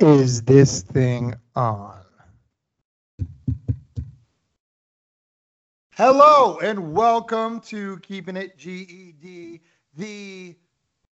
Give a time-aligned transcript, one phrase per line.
[0.00, 1.98] Is this thing on?
[5.96, 9.60] Hello and welcome to Keeping It GED,
[9.96, 10.56] the,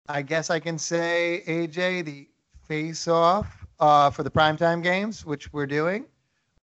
[0.09, 2.29] I guess I can say, AJ, the
[2.67, 6.07] face off uh, for the primetime games, which we're doing.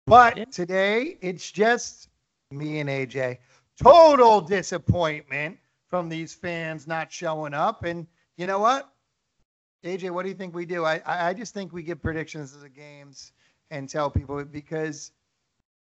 [0.07, 2.09] But today it's just
[2.49, 3.37] me and AJ.
[3.79, 7.83] Total disappointment from these fans not showing up.
[7.83, 8.07] And
[8.37, 8.91] you know what?
[9.83, 10.85] AJ, what do you think we do?
[10.85, 13.31] I, I just think we give predictions of the games
[13.69, 15.11] and tell people because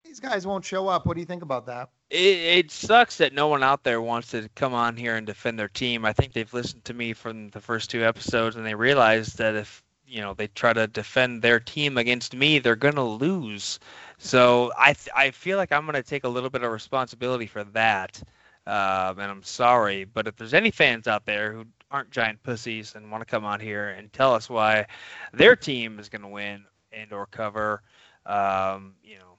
[0.05, 1.06] these guys won't show up.
[1.06, 1.91] What do you think about that?
[2.10, 2.16] It,
[2.59, 5.69] it sucks that no one out there wants to come on here and defend their
[5.69, 6.05] team.
[6.05, 9.55] I think they've listened to me from the first two episodes and they realize that
[9.55, 13.78] if you know they try to defend their team against me, they're gonna lose.
[14.19, 17.64] So I th- I feel like I'm gonna take a little bit of responsibility for
[17.64, 18.22] that,
[18.66, 20.05] um, and I'm sorry.
[20.05, 23.45] But if there's any fans out there who aren't giant pussies and want to come
[23.45, 24.87] on here and tell us why
[25.33, 27.83] their team is gonna win and or cover,
[28.27, 29.39] um, you know.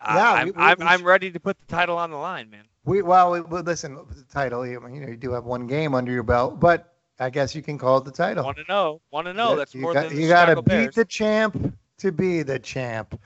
[0.00, 2.50] I- Yeah, I'm, we- we- I'm, I'm ready to put the title on the line,
[2.50, 2.64] man.
[2.84, 4.66] We well, we, well listen, the title.
[4.66, 7.78] You know, you do have one game under your belt, but I guess you can
[7.78, 8.44] call it the title.
[8.44, 9.00] Want to know?
[9.10, 9.50] Want to know?
[9.50, 12.58] Yeah, That's you more got, than you got to beat the champ to be the
[12.58, 13.18] champ.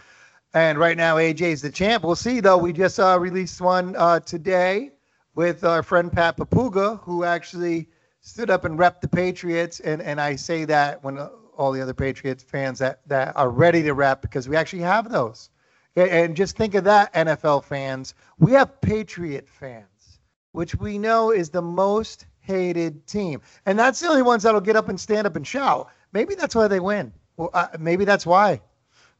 [0.55, 2.05] And right now, AJ's the champ.
[2.05, 2.57] We'll see though.
[2.57, 4.93] We just uh, released one uh, today
[5.39, 7.89] with our friend Pat Papuga, who actually
[8.21, 9.79] stood up and repped the Patriots.
[9.79, 11.17] And and I say that when
[11.57, 15.09] all the other Patriots fans that that are ready to rep because we actually have
[15.09, 15.51] those.
[15.95, 18.15] And just think of that, NFL fans.
[18.41, 20.19] We have Patriot fans,
[20.51, 23.41] which we know is the most hated team.
[23.65, 25.89] And that's the only ones that'll get up and stand up and shout.
[26.13, 27.13] Maybe that's why they win.
[27.37, 28.61] Well, uh, maybe that's why.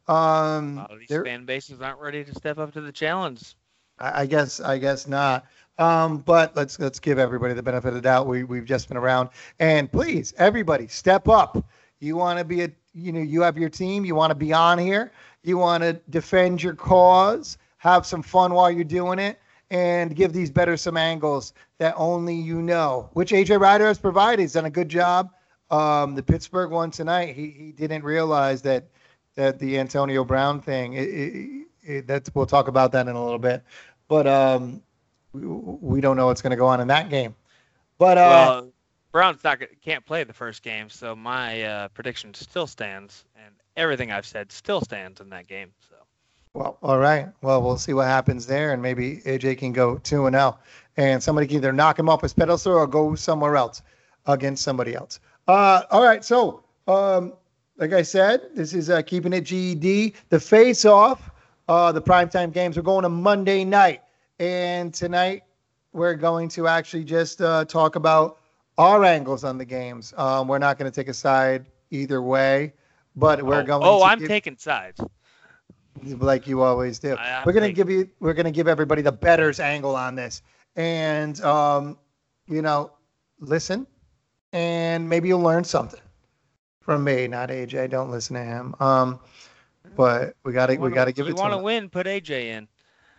[0.09, 3.55] A Um, lot of these fan bases aren't ready to step up to the challenge.
[4.01, 5.47] I I guess I guess not.
[5.79, 8.27] Um, but let's let's give everybody the benefit of the doubt.
[8.27, 9.29] We we've just been around,
[9.61, 11.65] and please, everybody, step up.
[12.01, 14.05] You want to be a you know you have your team.
[14.05, 15.13] You want to be on here.
[15.45, 17.59] You want to defend your cause.
[17.77, 19.39] Have some fun while you're doing it,
[19.71, 23.09] and give these better some angles that only you know.
[23.13, 24.43] Which AJ Ryder has provided.
[24.43, 25.31] He's done a good job.
[25.71, 27.37] Um, the Pittsburgh one tonight.
[27.37, 28.89] He he didn't realize that
[29.37, 30.95] that the Antonio Brown thing.
[30.95, 33.63] It, it, it, that's we'll talk about that in a little bit
[34.09, 34.83] but um,
[35.33, 37.35] we, don't know what's going to go on in that game.
[37.99, 38.73] But uh, well,
[39.13, 44.13] Browns not can't play the first game, so my uh, prediction still stands, and everything
[44.13, 45.73] I've said still stands in that game.
[45.89, 45.97] So
[46.55, 47.29] well, all right.
[47.43, 50.59] Well, we'll see what happens there, and maybe AJ can go two and zero,
[50.97, 53.83] and somebody can either knock him off his pedestal or go somewhere else
[54.27, 55.21] against somebody else.
[55.47, 56.25] Uh, all right.
[56.25, 57.33] So, um,
[57.77, 60.15] like I said, this is uh, keeping it GED.
[60.29, 61.31] The face off.
[61.69, 64.03] Uh, the primetime games are going to Monday night,
[64.39, 65.43] and tonight
[65.93, 68.39] we're going to actually just uh, talk about
[68.77, 70.15] our angles on the games.
[70.17, 72.73] Um, we're not going to take a side either way,
[73.17, 73.83] but we're oh, going.
[73.85, 75.01] oh to I'm give- taking sides.
[76.03, 77.17] like you always do.
[77.17, 80.43] I- we're gonna give you we're gonna give everybody the betters angle on this.
[80.77, 81.99] And um,
[82.47, 82.93] you know,
[83.41, 83.87] listen
[84.53, 86.01] and maybe you'll learn something
[86.81, 87.91] from me, not AJ.
[87.91, 88.75] Don't listen to him.
[88.81, 89.21] Um,
[89.97, 91.91] but we gotta we gotta give you it to want to win?
[91.91, 92.69] Put AJ in.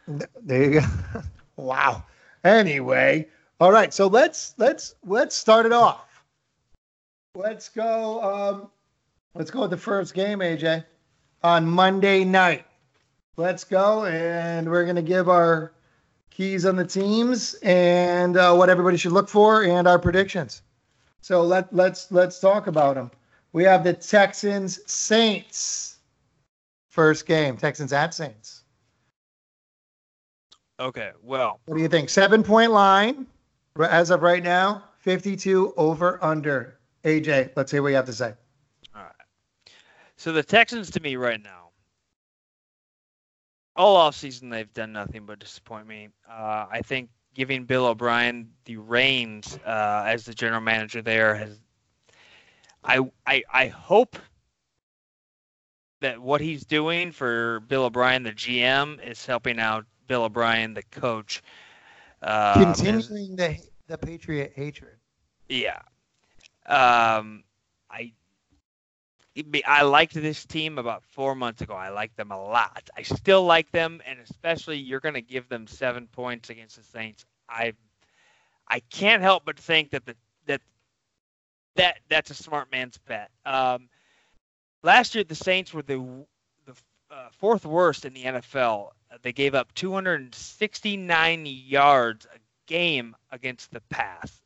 [0.09, 0.87] There you go.
[1.55, 2.03] wow.
[2.43, 3.27] Anyway,
[3.59, 3.93] all right.
[3.93, 6.23] So let's let's let's start it off.
[7.35, 8.23] Let's go.
[8.23, 8.69] Um,
[9.35, 10.83] let's go with the first game, AJ,
[11.43, 12.65] on Monday night.
[13.37, 15.73] Let's go, and we're gonna give our
[16.31, 20.63] keys on the teams and uh, what everybody should look for and our predictions.
[21.21, 23.11] So let let's let's talk about them.
[23.53, 25.97] We have the Texans Saints
[26.87, 27.57] first game.
[27.57, 28.58] Texans at Saints.
[30.79, 31.11] Okay.
[31.23, 32.09] Well, What do you think?
[32.09, 33.27] Seven point line
[33.79, 36.79] as of right now, 52 over under.
[37.03, 38.33] AJ, let's hear what you have to say.
[38.95, 39.11] all right.
[40.17, 41.69] So the Texans, to me, right now,
[43.75, 46.09] all off season they've done nothing but disappoint me.
[46.29, 51.57] Uh, I think giving Bill O'Brien the reins uh, as the general manager there has.
[52.83, 54.17] I I I hope
[56.01, 60.83] that what he's doing for Bill O'Brien, the GM, is helping out Bill O'Brien, the
[60.83, 61.41] coach.
[62.21, 63.57] Um, Continuing the
[63.87, 64.97] the Patriot hatred.
[65.47, 65.79] yeah.
[66.65, 67.43] Um,
[67.89, 68.11] I
[69.65, 71.73] I liked this team about four months ago.
[71.73, 72.89] I liked them a lot.
[72.97, 76.83] I still like them, and especially you're going to give them seven points against the
[76.83, 77.25] Saints.
[77.47, 77.73] I
[78.67, 80.15] I can't help but think that the
[80.47, 80.61] that
[81.75, 83.29] that that's a smart man's bet.
[83.45, 83.89] Um,
[84.83, 86.25] last year the Saints were the
[86.65, 86.73] the
[87.11, 88.89] uh, fourth worst in the NFL.
[89.21, 94.41] They gave up 269 yards a game against the pass.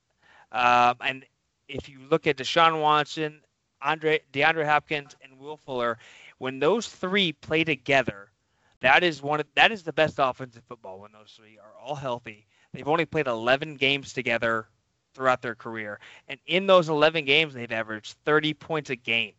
[0.51, 1.25] Um, and
[1.68, 3.42] if you look at Deshaun Watson,
[3.81, 5.98] Andre DeAndre Hopkins and Will Fuller,
[6.38, 8.31] when those three play together,
[8.80, 11.74] that is one of, that is the best offense in football when those three are
[11.81, 12.45] all healthy.
[12.74, 14.68] They've only played 11 games together
[15.13, 19.33] throughout their career, and in those 11 games, they've averaged 30 points a game.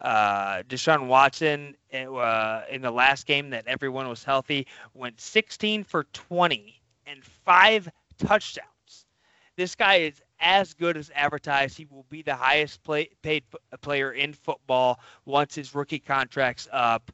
[0.00, 6.04] Uh, Deshaun Watson uh, in the last game that everyone was healthy went 16 for
[6.12, 7.88] 20 and five
[8.18, 9.06] touchdowns.
[9.56, 11.76] This guy is as good as advertised.
[11.76, 13.44] He will be the highest play, paid
[13.80, 17.10] player in football once his rookie contract's up.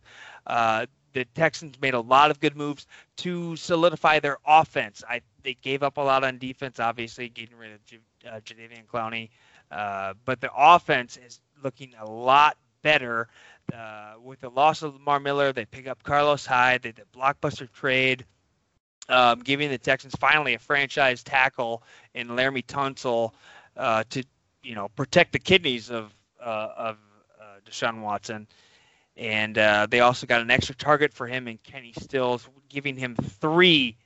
[0.46, 2.86] Uh, the Texans made a lot of good moves
[3.18, 5.02] to solidify their offense.
[5.08, 7.98] I they gave up a lot on defense, obviously getting rid of J-
[8.28, 9.30] uh, Jadeveon Clowney,
[9.70, 13.28] uh, but the offense is looking a lot better.
[13.72, 16.82] Uh, with the loss of Lamar Miller, they pick up Carlos Hyde.
[16.82, 18.24] They did blockbuster trade,
[19.08, 21.82] um, giving the Texans finally a franchise tackle
[22.14, 23.32] in Laremy Tunsil
[23.76, 24.24] uh, to
[24.62, 26.98] you know protect the kidneys of uh, of
[27.40, 28.48] uh, Deshaun Watson.
[29.16, 33.14] And uh, they also got an extra target for him in Kenny Stills, giving him
[33.16, 33.96] three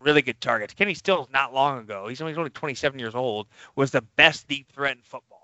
[0.00, 0.72] really good targets.
[0.72, 4.96] Kenny Stills, not long ago, he's only 27 years old, was the best deep threat
[4.96, 5.35] in football.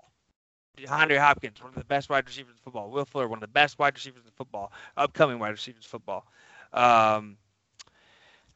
[0.77, 2.89] DeAndre Hopkins, one of the best wide receivers in football.
[2.89, 4.71] Will Fuller, one of the best wide receivers in football.
[4.97, 6.25] Upcoming wide receivers in football.
[6.71, 7.37] Um,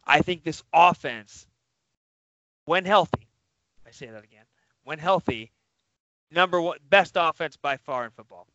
[0.06, 1.46] I think this offense,
[2.66, 3.28] when healthy,
[3.86, 4.46] I say that again,
[4.84, 5.52] when healthy,
[6.31, 8.48] number one, best offense by far in football.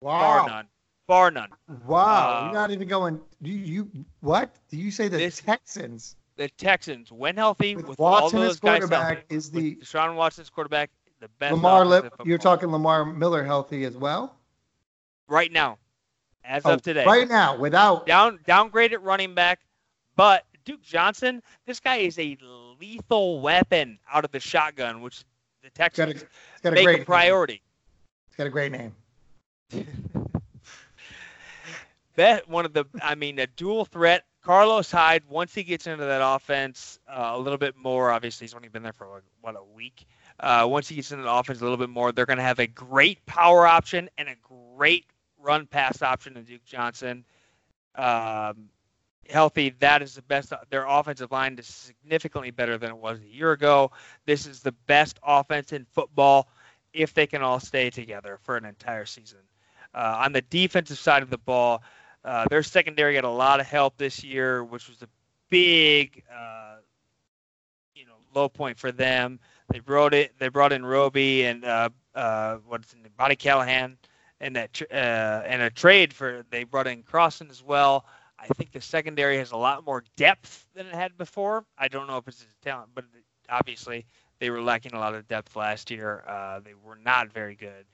[0.00, 0.20] Wow.
[0.20, 0.66] Bar none.
[1.06, 1.48] Bar none.
[1.86, 2.04] Wow.
[2.04, 3.20] Uh, You're not even going.
[3.40, 3.90] Do you
[4.20, 4.54] what?
[4.70, 6.16] Do you say the This- Texans?
[6.36, 10.48] The Texans, when healthy, With with, all those guys quarterback, healthy, is the- Deshaun Watson's
[10.48, 10.90] quarterback,
[11.22, 11.54] the best.
[11.54, 14.36] Lamar, Lip, you're talking Lamar Miller healthy as well.
[15.28, 15.78] right now,
[16.44, 17.06] as Oh, of today.
[17.06, 19.60] Right now, without down downgraded running back,
[20.16, 22.36] but Duke Johnson, this guy is a
[22.80, 25.24] lethal weapon out of the shotgun, which
[25.62, 27.54] the got a, Texans it's got a make great a priority.
[27.54, 27.60] Name.
[28.26, 28.94] It's got a great name.
[32.16, 34.24] Bet one of the, I mean, a dual threat.
[34.42, 38.54] Carlos Hyde, once he gets into that offense uh, a little bit more, obviously he's
[38.54, 40.04] only been there for like, what a week.
[40.42, 42.58] Uh, once he gets into the offense a little bit more, they're going to have
[42.58, 44.34] a great power option and a
[44.76, 45.06] great
[45.40, 47.24] run pass option in Duke Johnson.
[47.94, 48.68] Um,
[49.30, 50.52] healthy, that is the best.
[50.68, 53.92] Their offensive line is significantly better than it was a year ago.
[54.26, 56.48] This is the best offense in football
[56.92, 59.38] if they can all stay together for an entire season.
[59.94, 61.82] Uh, on the defensive side of the ball,
[62.24, 65.08] uh, their secondary got a lot of help this year, which was a
[65.50, 66.76] big, uh,
[67.94, 69.38] you know, low point for them.
[69.72, 70.38] They brought it.
[70.38, 73.96] They brought in Roby and uh, uh, what's in Boddy-Calhoun,
[74.40, 78.04] and that uh, and a trade for they brought in Crossen as well.
[78.38, 81.64] I think the secondary has a lot more depth than it had before.
[81.78, 83.04] I don't know if it's his talent, but
[83.48, 84.04] obviously
[84.40, 86.24] they were lacking a lot of depth last year.
[86.26, 87.86] Uh, they were not very good,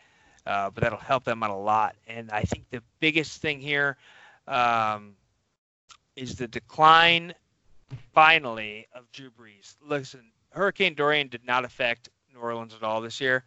[0.46, 1.96] uh, but that'll help them out a lot.
[2.06, 3.98] And I think the biggest thing here
[4.46, 5.14] um,
[6.16, 7.34] is the decline,
[8.14, 9.76] finally, of Drew Brees.
[9.86, 13.44] Listen, Hurricane Dorian did not affect New Orleans at all this year,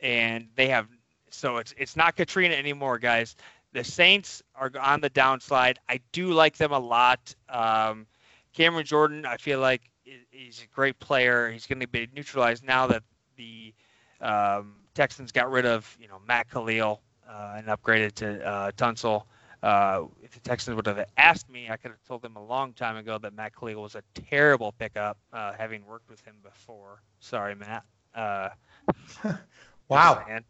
[0.00, 0.88] and they have
[1.30, 3.36] so it's it's not Katrina anymore, guys.
[3.72, 5.76] The Saints are on the downslide.
[5.88, 7.34] I do like them a lot.
[7.48, 8.06] Um,
[8.52, 9.82] Cameron Jordan, I feel like
[10.30, 11.50] he's a great player.
[11.50, 13.04] He's going to be neutralized now that
[13.36, 13.72] the
[14.20, 19.24] um, Texans got rid of you know Matt Kalil uh, and upgraded to uh, Tunsil.
[19.62, 22.72] Uh, if the Texans would have asked me, I could have told them a long
[22.72, 27.02] time ago that Matt Kalil was a terrible pickup, uh, having worked with him before.
[27.20, 27.84] Sorry, Matt.
[28.14, 28.50] Uh,
[29.88, 30.14] Wow.
[30.14, 30.44] just saying.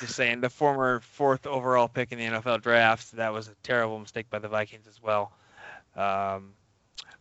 [0.00, 3.98] Just saying, the former fourth overall pick in the NFL draft, that was a terrible
[3.98, 5.32] mistake by the Vikings as well.
[5.96, 6.52] Um,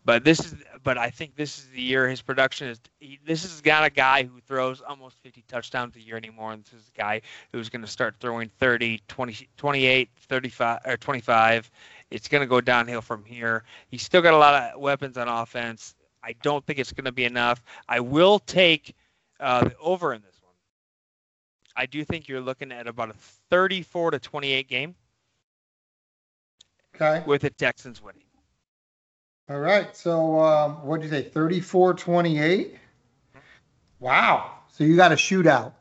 [0.05, 2.79] but this is, but I think this is the year his production is.
[2.99, 6.63] He, this is got a guy who throws almost 50 touchdowns a year anymore, and
[6.63, 11.69] this is a guy who's going to start throwing 30, 20, 28, 35, or 25.
[12.09, 13.63] It's going to go downhill from here.
[13.89, 15.95] He's still got a lot of weapons on offense.
[16.23, 17.61] I don't think it's going to be enough.
[17.87, 18.95] I will take
[19.39, 20.53] uh, the over in this one.
[21.75, 24.95] I do think you're looking at about a 34 to 28 game
[26.95, 27.23] Okay.
[27.25, 28.26] with the Texans winning.
[29.49, 29.95] All right.
[29.95, 31.23] So um, what did you say?
[31.23, 32.75] 34 28?
[33.99, 34.51] Wow.
[34.69, 35.73] So you got a shootout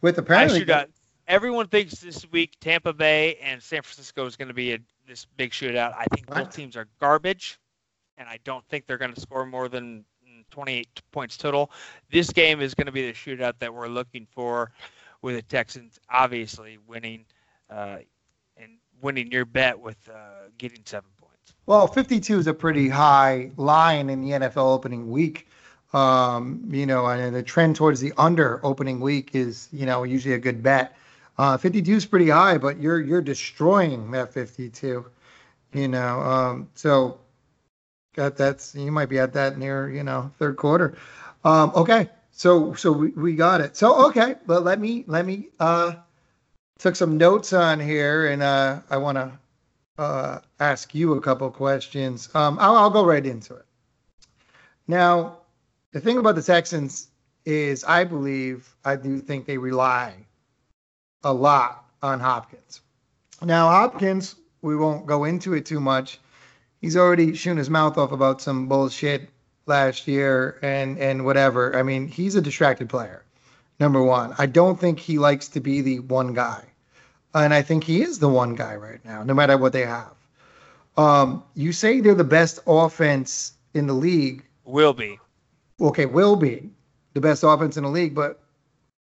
[0.00, 0.56] with apparently.
[0.56, 0.88] I shoot out.
[1.28, 5.26] Everyone thinks this week Tampa Bay and San Francisco is going to be a, this
[5.36, 5.94] big shootout.
[5.96, 6.44] I think What?
[6.44, 7.58] both teams are garbage,
[8.18, 11.70] and I don't think they're going to score more than mm, 28 points total.
[12.10, 14.72] This game is going to be the shootout that we're looking for,
[15.22, 17.24] with the Texans obviously winning,
[17.70, 17.98] uh,
[18.56, 21.21] and winning your bet with uh, getting seven points.
[21.66, 25.48] Well, 52 is a pretty high line in the NFL opening week.
[25.92, 30.34] Um, you know, and the trend towards the under opening week is, you know, usually
[30.34, 30.96] a good bet.
[31.38, 35.04] Uh, 52 is pretty high, but you're you're destroying that 52.
[35.72, 37.18] You know, um, so
[38.14, 40.96] got that's you might be at that near you know third quarter.
[41.44, 43.76] Um, okay, so so we, we got it.
[43.76, 45.94] So okay, but let me let me uh
[46.78, 49.32] took some notes on here, and uh, I want to
[49.98, 52.28] uh, ask you a couple questions.
[52.34, 53.66] Um, I'll, I'll go right into it.
[54.88, 55.38] Now,
[55.92, 57.08] the thing about the Texans
[57.44, 60.14] is, I believe, I do think they rely
[61.22, 62.80] a lot on Hopkins.
[63.42, 66.18] Now, Hopkins, we won't go into it too much.
[66.80, 69.28] He's already shooting his mouth off about some bullshit
[69.66, 71.76] last year and and whatever.
[71.76, 73.24] I mean, he's a distracted player.
[73.78, 76.64] Number one, I don't think he likes to be the one guy,
[77.34, 80.14] and I think he is the one guy right now, no matter what they have.
[80.96, 84.44] Um, you say they're the best offense in the league.
[84.64, 85.18] Will be.
[85.80, 86.70] Okay, will be
[87.14, 88.40] the best offense in the league, but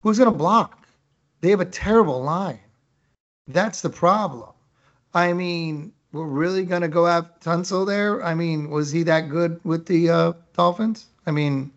[0.02, 0.88] who's going to block?
[1.42, 2.60] They have a terrible line.
[3.48, 4.50] That's the problem.
[5.14, 8.24] I mean, we're really going to go have Tunsil there?
[8.24, 11.08] I mean, was he that good with the uh, Dolphins?
[11.26, 11.72] I mean,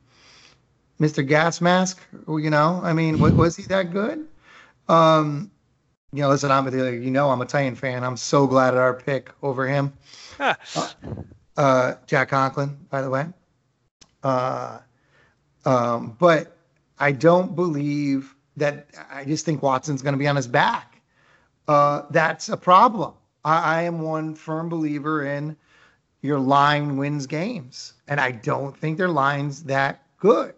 [1.01, 1.27] Mr.
[1.27, 4.27] Gas Mask, you know, I mean, was, was he that good?
[4.89, 5.51] Um,
[6.13, 8.03] you know, listen, I'm you know I'm a Titan fan.
[8.03, 9.93] I'm so glad at our pick over him.
[10.41, 10.55] uh,
[11.57, 13.27] uh, Jack Conklin, by the way.
[14.23, 14.79] Uh,
[15.65, 16.57] um, but
[16.99, 18.89] I don't believe that.
[19.11, 21.01] I just think Watson's going to be on his back.
[21.67, 23.13] Uh, that's a problem.
[23.45, 25.57] I, I am one firm believer in
[26.23, 30.55] your line wins games, and I don't think their line's that good.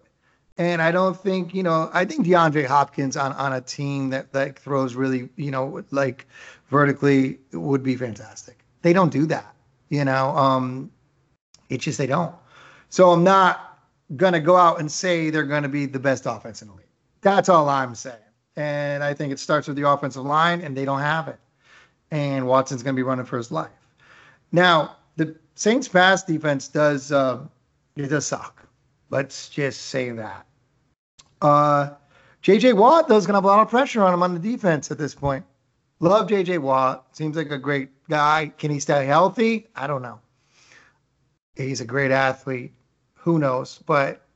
[0.61, 4.31] And I don't think, you know, I think DeAndre Hopkins on, on a team that,
[4.35, 6.27] that throws really, you know, like
[6.69, 8.63] vertically would be fantastic.
[8.83, 9.55] They don't do that,
[9.89, 10.37] you know.
[10.37, 10.91] Um,
[11.71, 12.35] it's just they don't.
[12.91, 13.79] So I'm not
[14.17, 16.75] going to go out and say they're going to be the best offense in the
[16.75, 16.85] league.
[17.23, 18.17] That's all I'm saying.
[18.57, 21.39] And I think it starts with the offensive line, and they don't have it.
[22.11, 23.71] And Watson's going to be running for his life.
[24.53, 27.47] Now, the Saints' pass defense does uh,
[27.97, 28.63] it does suck.
[29.09, 30.45] Let's just say that.
[31.41, 31.91] Uh,
[32.43, 32.73] J.J.
[32.75, 34.91] Watt though is going to have a lot of pressure on him on the defense
[34.91, 35.45] at this point.
[36.01, 36.59] Love J.J.
[36.59, 37.07] Watt.
[37.13, 38.53] Seems like a great guy.
[38.57, 39.69] Can he stay healthy?
[39.77, 40.21] I don't know.
[41.57, 42.73] He's a great athlete.
[43.15, 43.81] Who knows?
[43.87, 44.27] But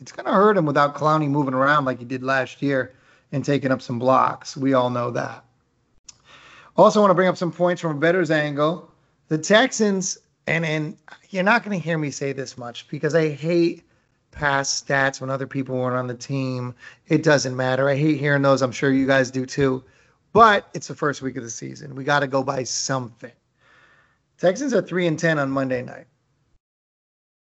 [0.00, 2.94] it's going to hurt him without Clowney moving around like he did last year
[3.32, 4.56] and taking up some blocks.
[4.56, 5.44] We all know that.
[6.76, 8.90] Also, want to bring up some points from a better's angle.
[9.28, 10.96] The Texans, and and
[11.30, 13.82] you're not going to hear me say this much because I hate
[14.30, 16.74] past stats when other people weren't on the team.
[17.08, 17.88] It doesn't matter.
[17.88, 18.62] I hate hearing those.
[18.62, 19.84] I'm sure you guys do too.
[20.32, 21.94] But it's the first week of the season.
[21.94, 23.32] We got to go by something.
[24.38, 26.06] Texans are 3 and 10 on Monday night.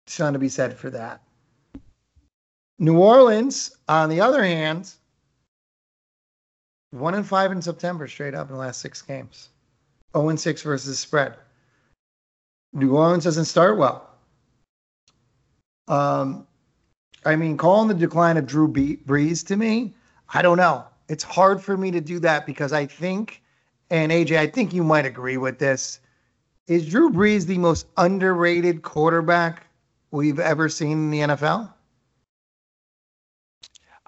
[0.07, 1.23] Something to be said for that.
[2.79, 4.93] New Orleans, on the other hand,
[6.91, 9.49] one and five in September straight up in the last six games.
[10.17, 11.35] 0 and 6 versus spread.
[12.73, 14.11] New Orleans doesn't start well.
[15.89, 16.47] Um,
[17.27, 19.93] I mean, calling the decline of Drew Brees to me,
[20.33, 20.85] I don't know.
[21.09, 23.43] It's hard for me to do that because I think,
[23.91, 26.01] and AJ, I think you might agree with this.
[26.67, 29.67] Is Drew Brees the most underrated quarterback
[30.11, 31.73] we've ever seen in the NFL?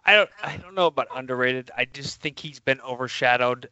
[0.04, 1.70] I don't I don't know about underrated.
[1.76, 3.68] I just think he's been overshadowed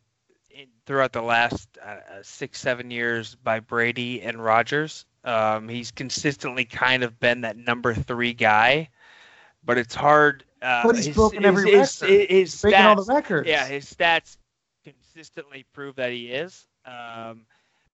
[0.50, 5.06] in, throughout the last uh, six seven years by Brady and Rodgers.
[5.24, 8.90] Um, he's consistently kind of been that number three guy,
[9.66, 10.44] but it's hard.
[10.62, 12.30] Uh, but he's his, broken his, every his, record.
[12.30, 13.49] His, his breaking stats, all the records.
[13.49, 14.38] Yeah, his stats
[14.85, 16.66] consistently prove that he is.
[16.87, 17.44] Um,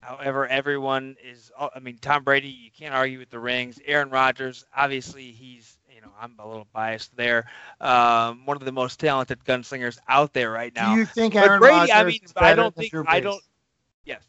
[0.01, 1.51] however, everyone is.
[1.59, 2.49] I mean, Tom Brady.
[2.49, 3.79] You can't argue with the rings.
[3.85, 4.65] Aaron Rodgers.
[4.75, 7.47] Obviously, he's You know, I'm a little biased there.
[7.81, 10.95] Um, one of the most talented gunslingers out there right now.
[10.95, 13.43] Do you think Aaron Brady, Rodgers I mean, is I don't think I don't.
[14.05, 14.23] Yes.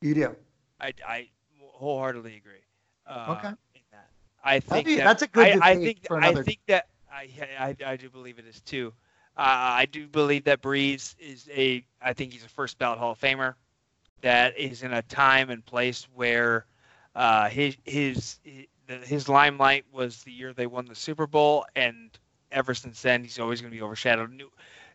[0.00, 0.36] You do.
[0.80, 1.28] I, I
[1.60, 2.64] wholeheartedly agree.
[3.06, 3.54] Uh, okay.
[4.46, 5.58] I think that, that's a good.
[5.60, 8.92] I, I think I think that I, I I do believe it is too.
[9.36, 9.42] Uh,
[9.82, 11.84] I do believe that Brees is a.
[12.00, 13.54] I think he's a first ballot Hall of Famer.
[14.22, 16.64] That is in a time and place where
[17.14, 18.38] uh, his, his
[19.04, 22.10] his limelight was the year they won the Super Bowl, and
[22.52, 24.32] ever since then, he's always going to be overshadowed.
[24.32, 24.50] New,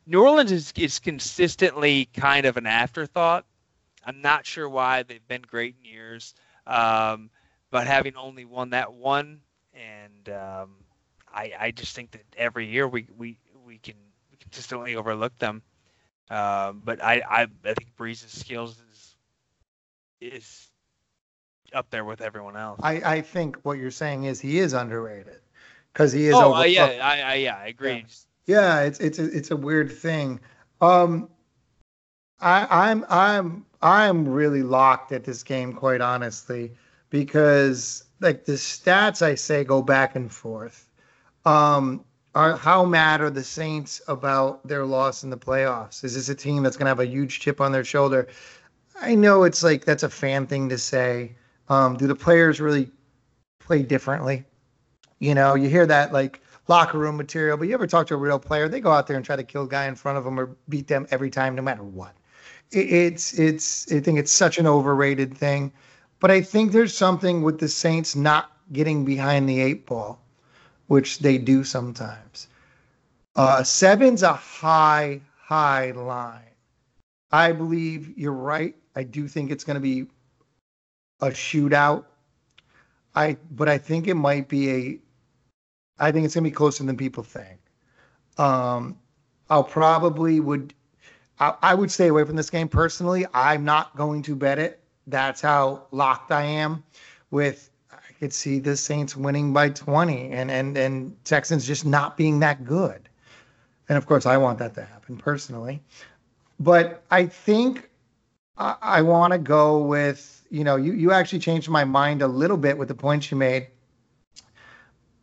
[0.07, 3.45] New Orleans is, is consistently kind of an afterthought.
[4.05, 6.33] I'm not sure why they've been great in years,
[6.65, 7.29] um,
[7.71, 9.39] but having only won that one,
[9.73, 10.75] and um,
[11.33, 13.95] I, I just think that every year we we, we can
[14.39, 15.63] consistently overlook them.
[16.29, 19.15] Um, but I, I I think Brees' skills is
[20.21, 20.67] is
[21.73, 22.79] up there with everyone else.
[22.83, 25.39] I, I think what you're saying is he is underrated
[25.93, 26.35] because he is.
[26.35, 28.05] Oh, uh, yeah, I, I, yeah, I agree.
[28.45, 28.79] Yeah.
[28.79, 30.39] yeah, it's it's a, it's a weird thing.
[30.81, 31.29] Um,
[32.39, 36.71] I, I'm I'm I'm really locked at this game, quite honestly,
[37.11, 40.89] because like the stats I say go back and forth.
[41.45, 42.03] Um,
[42.33, 46.03] are how mad are the Saints about their loss in the playoffs?
[46.03, 48.27] Is this a team that's to have a huge chip on their shoulder?
[49.01, 51.35] I know it's like that's a fan thing to say.
[51.69, 52.89] Um, do the players really
[53.59, 54.45] play differently?
[55.19, 58.17] You know, you hear that like locker room material, but you ever talk to a
[58.17, 58.69] real player?
[58.69, 60.87] They go out there and try to kill guy in front of them or beat
[60.87, 62.15] them every time, no matter what.
[62.71, 65.73] It, it's it's I think it's such an overrated thing,
[66.21, 70.21] but I think there's something with the Saints not getting behind the eight ball
[70.91, 72.49] which they do sometimes.
[73.37, 76.41] Uh, seven's a high, high line.
[77.31, 78.75] I believe you're right.
[78.93, 80.07] I do think it's going to be
[81.21, 82.03] a shootout.
[83.15, 84.99] I, but I think it might be a.
[85.97, 87.61] I think it's going to be closer than people think.
[88.37, 88.99] Um,
[89.49, 90.73] I'll probably would.
[91.39, 93.25] I, I would stay away from this game personally.
[93.33, 94.80] I'm not going to bet it.
[95.07, 96.83] That's how locked I am
[97.31, 102.17] with I could see the Saints winning by 20 and and and Texans just not
[102.17, 103.09] being that good.
[103.89, 105.81] And of course, I want that to happen personally.
[106.59, 107.89] But I think
[108.57, 112.27] I, I want to go with you know you you actually changed my mind a
[112.27, 113.67] little bit with the points you made,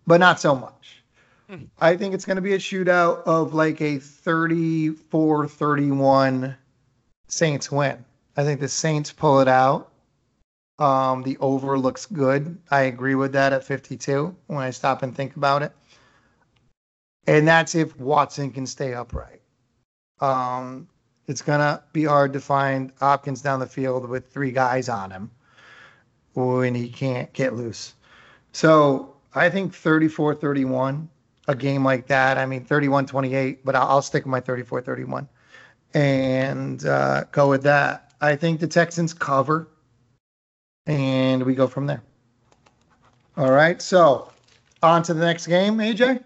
[0.06, 1.02] but not so much.
[1.48, 1.64] Hmm.
[1.80, 6.56] I think it's going to be a shootout of like a 34-31
[7.28, 8.04] Saints win.
[8.38, 9.90] I think the Saints pull it out.
[10.78, 12.56] Um, the over looks good.
[12.70, 15.72] I agree with that at 52 when I stop and think about it.
[17.26, 19.40] And that's if Watson can stay upright.
[20.20, 20.86] Um,
[21.26, 25.10] it's going to be hard to find Hopkins down the field with three guys on
[25.10, 25.32] him
[26.34, 27.94] when he can't get loose.
[28.52, 31.08] So I think 34 31,
[31.48, 32.38] a game like that.
[32.38, 35.28] I mean, 31 28, but I'll, stick with my 34 31
[35.92, 38.07] and uh, go with that.
[38.20, 39.68] I think the Texans cover
[40.86, 42.02] and we go from there.
[43.36, 44.32] All right, so
[44.82, 46.24] on to the next game, AJ.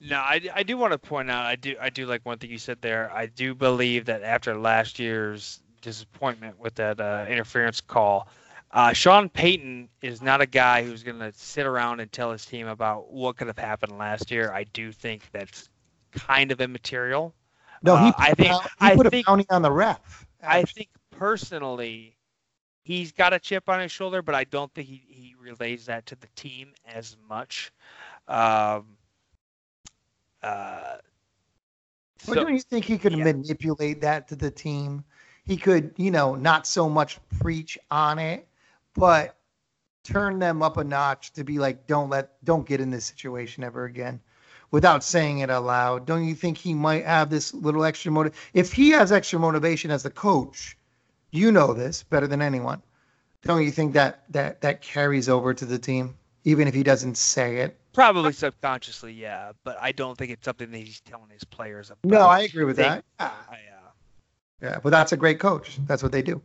[0.00, 2.50] No, I, I do want to point out I do I do like one thing
[2.50, 3.12] you said there.
[3.12, 8.28] I do believe that after last year's disappointment with that uh, interference call,
[8.70, 12.46] uh, Sean Payton is not a guy who's going to sit around and tell his
[12.46, 14.50] team about what could have happened last year.
[14.52, 15.68] I do think that's
[16.12, 17.34] kind of immaterial.
[17.82, 20.26] No, he uh, I think he I put think, a bounty on the ref.
[20.42, 22.16] I think personally,
[22.82, 26.06] he's got a chip on his shoulder, but I don't think he, he relays that
[26.06, 27.72] to the team as much.
[28.28, 28.96] Um,
[30.42, 30.96] uh,
[32.18, 33.24] so, don't you think he could yeah.
[33.24, 35.04] manipulate that to the team?
[35.44, 38.46] He could, you know, not so much preach on it,
[38.94, 39.36] but
[40.04, 43.64] turn them up a notch to be like, don't let, don't get in this situation
[43.64, 44.20] ever again
[44.70, 46.06] without saying it aloud.
[46.06, 48.34] Don't you think he might have this little extra motive?
[48.54, 50.76] If he has extra motivation as the coach,
[51.30, 52.82] you know this better than anyone.
[53.42, 57.16] Don't you think that that that carries over to the team, even if he doesn't
[57.16, 57.76] say it?
[57.92, 59.52] Probably subconsciously, yeah.
[59.64, 62.04] But I don't think it's something that he's telling his players about.
[62.08, 63.04] No, I agree with that.
[63.18, 63.30] Yeah.
[63.48, 63.56] I, uh,
[64.62, 65.78] yeah, but that's a great coach.
[65.86, 66.42] That's what they do.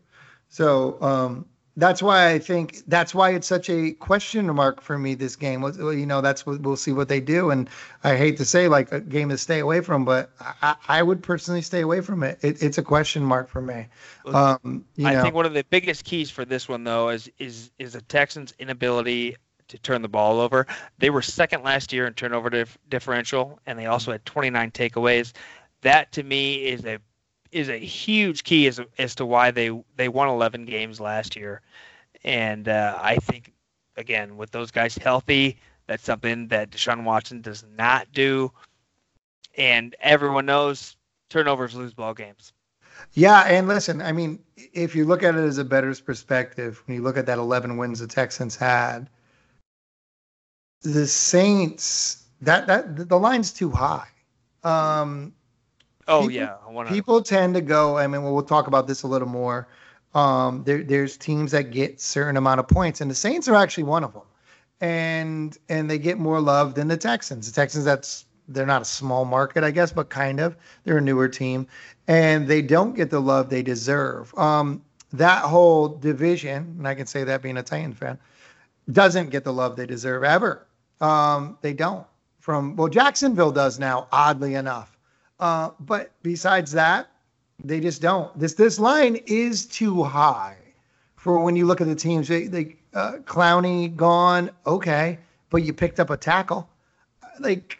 [0.47, 1.45] So, um,
[1.77, 5.13] that's why I think that's why it's such a question mark for me.
[5.13, 7.51] This game, you know, that's what we'll see what they do.
[7.51, 7.69] And
[8.03, 11.21] I hate to say like a game to stay away from, but I, I would
[11.21, 12.39] personally stay away from it.
[12.41, 12.61] it.
[12.63, 13.87] It's a question mark for me.
[14.25, 15.23] Um, I know.
[15.23, 18.53] think one of the biggest keys for this one though is is is the Texans'
[18.59, 19.35] inability
[19.67, 20.67] to turn the ball over.
[20.99, 25.33] They were second last year in turnover dif- differential, and they also had 29 takeaways.
[25.81, 26.99] That to me is a
[27.55, 31.61] is a huge key as as to why they they won 11 games last year,
[32.25, 33.53] and uh, I think
[33.95, 38.51] again with those guys healthy, that's something that Deshaun Watson does not do,
[39.57, 40.97] and everyone knows
[41.29, 42.51] turnovers lose ball games.
[43.13, 44.39] Yeah, and listen, I mean,
[44.73, 47.77] if you look at it as a bettor's perspective, when you look at that 11
[47.77, 49.09] wins the Texans had,
[50.81, 54.07] the Saints that that the line's too high.
[54.63, 55.33] Um,
[56.07, 57.97] Oh people, yeah, people tend to go.
[57.97, 59.67] I mean, well, we'll talk about this a little more.
[60.13, 63.83] Um, there, there's teams that get certain amount of points, and the Saints are actually
[63.83, 64.23] one of them,
[64.81, 67.51] and and they get more love than the Texans.
[67.51, 70.55] The Texans, that's they're not a small market, I guess, but kind of.
[70.83, 71.67] They're a newer team,
[72.07, 74.33] and they don't get the love they deserve.
[74.37, 78.19] Um, that whole division, and I can say that being a Titan fan,
[78.91, 80.67] doesn't get the love they deserve ever.
[81.01, 82.05] Um, they don't.
[82.39, 84.94] From well, Jacksonville does now, oddly enough.
[85.39, 87.09] Uh, but besides that,
[87.63, 88.37] they just don't.
[88.37, 90.57] This this line is too high
[91.15, 92.27] for when you look at the teams.
[92.27, 95.19] They, they uh, Clowney gone, okay,
[95.49, 96.69] but you picked up a tackle,
[97.39, 97.77] like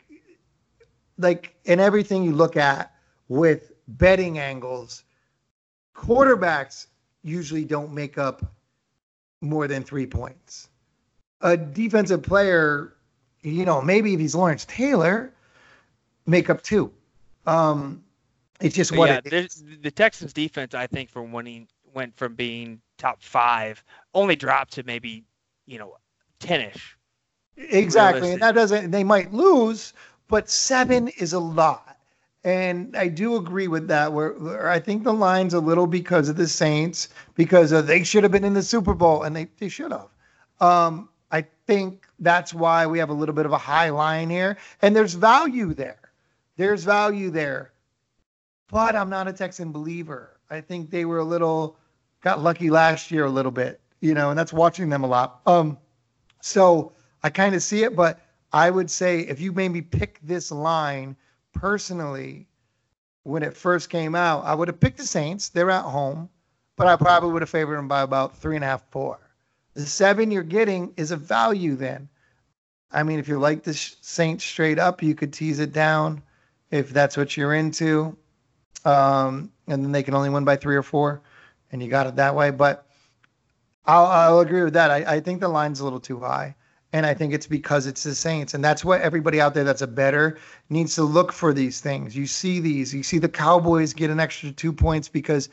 [1.17, 2.93] like in everything you look at
[3.27, 5.03] with betting angles,
[5.95, 6.87] quarterbacks
[7.23, 8.45] usually don't make up
[9.41, 10.69] more than three points.
[11.41, 12.93] A defensive player,
[13.41, 15.33] you know, maybe if he's Lawrence Taylor,
[16.25, 16.91] make up two.
[17.45, 18.03] Um,
[18.61, 19.63] it's just what yeah, it is.
[19.81, 24.83] the Texans defense, I think, from winning went from being top five, only dropped to
[24.83, 25.23] maybe,
[25.65, 25.95] you know,
[26.39, 26.97] ten-ish.
[27.57, 28.91] Exactly, and that doesn't.
[28.91, 29.93] They might lose,
[30.27, 31.97] but seven is a lot.
[32.43, 34.13] And I do agree with that.
[34.13, 38.03] Where, where I think the line's a little because of the Saints, because of, they
[38.03, 40.09] should have been in the Super Bowl, and they they should have.
[40.59, 44.57] Um, I think that's why we have a little bit of a high line here,
[44.81, 45.99] and there's value there.
[46.57, 47.73] There's value there,
[48.69, 50.39] but I'm not a Texan believer.
[50.49, 51.77] I think they were a little
[52.21, 55.41] got lucky last year a little bit, you know, and that's watching them a lot.
[55.45, 55.77] Um,
[56.41, 56.91] so
[57.23, 58.19] I kind of see it, but
[58.53, 61.15] I would say if you made me pick this line
[61.53, 62.47] personally,
[63.23, 65.49] when it first came out, I would have picked the Saints.
[65.49, 66.29] They're at home,
[66.77, 69.19] but I probably would have favored them by about three and a half, four.
[69.73, 72.07] The seven you're getting is a value then.
[72.91, 76.21] I mean, if you like the Saints straight up, you could tease it down
[76.71, 78.17] if that's what you're into.
[78.83, 81.21] Um, and then they can only win by three or four,
[81.71, 82.51] and you got it that way.
[82.51, 82.85] But
[83.85, 84.91] I'll, I'll agree with that.
[84.91, 86.55] I, I think the line's a little too high.
[86.93, 88.53] And I think it's because it's the Saints.
[88.53, 90.37] And that's what everybody out there that's a better
[90.69, 92.15] needs to look for these things.
[92.15, 95.49] You see these, you see the Cowboys get an extra two points because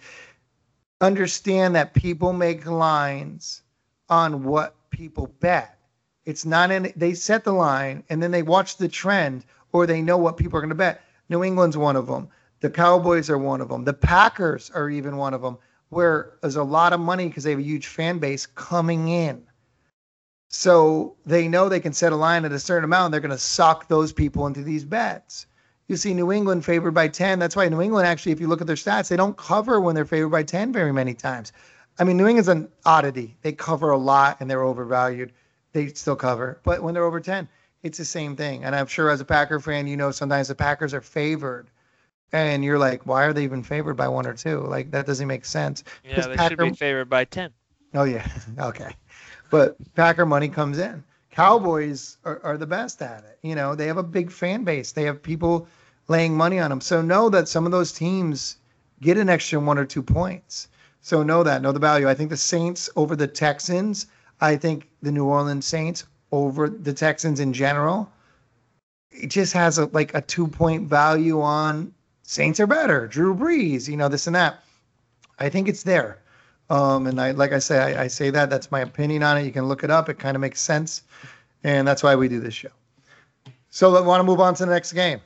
[1.01, 3.63] understand that people make lines
[4.09, 5.79] on what people bet.
[6.25, 10.03] It's not in, they set the line and then they watch the trend or they
[10.03, 11.03] know what people are going to bet.
[11.29, 12.29] New England's one of them.
[12.61, 13.85] The Cowboys are one of them.
[13.85, 15.59] The Packers are even one of them,
[15.89, 19.43] where there's a lot of money because they have a huge fan base coming in.
[20.49, 23.07] So they know they can set a line at a certain amount.
[23.07, 25.47] And they're going to suck those people into these bets.
[25.89, 27.39] You see New England favored by 10.
[27.39, 29.95] That's why New England, actually, if you look at their stats, they don't cover when
[29.95, 31.53] they're favored by 10 very many times.
[31.99, 33.37] I mean, New England's an oddity.
[33.43, 35.33] They cover a lot and they're overvalued.
[35.73, 36.61] They still cover.
[36.63, 37.49] But when they're over 10,
[37.83, 38.65] it's the same thing.
[38.65, 41.69] And I'm sure as a Packer fan, you know sometimes the Packers are favored.
[42.33, 44.61] And you're like, why are they even favored by one or two?
[44.61, 45.85] Like, that doesn't make sense.
[46.03, 46.65] Yeah, they Packer...
[46.65, 47.51] should be favored by 10.
[47.95, 48.27] Oh, yeah.
[48.59, 48.95] okay.
[49.51, 51.05] But Packer money comes in.
[51.31, 53.39] Cowboys are, are the best at it.
[53.43, 54.93] You know, they have a big fan base.
[54.93, 55.69] They have people
[56.09, 56.81] laying money on them.
[56.81, 58.57] So know that some of those teams
[59.01, 60.69] get an extra one or two points.
[61.01, 62.09] So know that, know the value.
[62.09, 64.07] I think the Saints over the Texans.
[64.41, 68.11] I think the New Orleans Saints over the Texans in general.
[69.11, 73.07] It just has a like a two point value on Saints are better.
[73.07, 74.65] Drew Brees, you know this and that.
[75.39, 76.23] I think it's there.
[76.71, 79.45] Um, and I, like I say, I, I say that that's my opinion on it.
[79.45, 80.09] You can look it up.
[80.09, 81.03] It kind of makes sense,
[81.65, 82.71] and that's why we do this show.
[83.69, 85.21] So, I want to move on to the next game.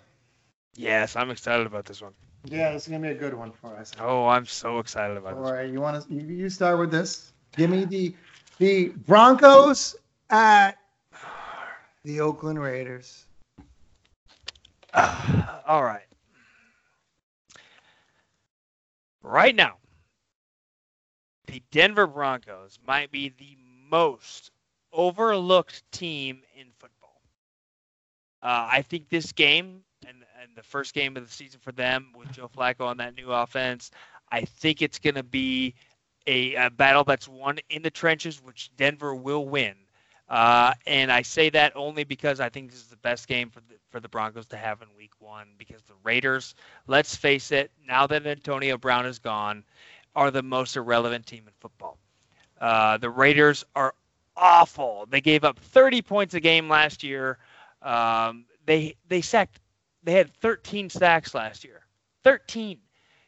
[0.74, 2.12] Yes, I'm excited about this one.
[2.44, 3.92] Yeah, this is gonna be a good one for us.
[4.00, 5.50] Oh, I'm so excited about All this.
[5.50, 7.32] All right, you want to you, you start with this?
[7.56, 8.14] Give me the
[8.58, 9.96] the Broncos
[10.30, 10.72] at
[12.06, 13.26] the Oakland Raiders.
[14.94, 16.06] all right.
[19.22, 19.74] Right now,
[21.48, 23.56] the Denver Broncos might be the
[23.90, 24.52] most
[24.92, 27.20] overlooked team in football.
[28.40, 32.12] Uh, I think this game and, and the first game of the season for them
[32.16, 33.90] with Joe Flacco on that new offense,
[34.30, 35.74] I think it's going to be
[36.28, 39.74] a, a, battle that's won in the trenches, which Denver will win.
[40.28, 43.60] Uh, and I say that only because I think this is the best game for
[43.60, 45.48] the for the Broncos to have in Week One.
[45.58, 46.54] Because the Raiders,
[46.88, 49.64] let's face it, now that Antonio Brown is gone,
[50.16, 51.98] are the most irrelevant team in football.
[52.60, 53.94] Uh, the Raiders are
[54.36, 55.06] awful.
[55.08, 57.38] They gave up 30 points a game last year.
[57.82, 59.60] Um, they they sacked.
[60.02, 61.86] They had 13 sacks last year.
[62.24, 62.78] 13.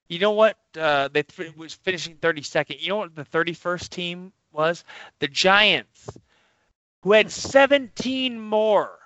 [0.08, 0.56] You know what?
[0.78, 2.80] Uh, they th- was finishing 32nd.
[2.80, 4.84] You know what the 31st team was?
[5.18, 6.08] The Giants,
[7.02, 8.98] who had 17 more.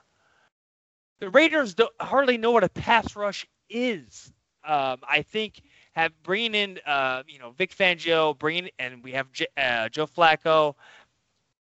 [1.21, 4.33] The Raiders hardly know what a pass rush is.
[4.65, 5.61] Um, I think
[5.93, 10.07] have bringing in uh, you know Vic Fangio, bringing and we have J- uh, Joe
[10.07, 10.75] Flacco.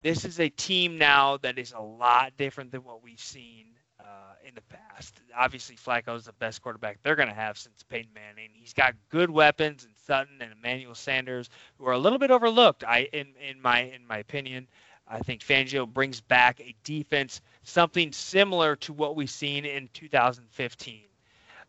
[0.03, 3.67] This is a team now that is a lot different than what we've seen
[3.99, 5.21] uh, in the past.
[5.35, 8.49] Obviously, Flacco is the best quarterback they're going to have since Peyton Manning.
[8.53, 12.83] He's got good weapons in Sutton and Emmanuel Sanders, who are a little bit overlooked.
[12.83, 14.67] I, in in my in my opinion,
[15.07, 21.03] I think Fangio brings back a defense something similar to what we've seen in 2015.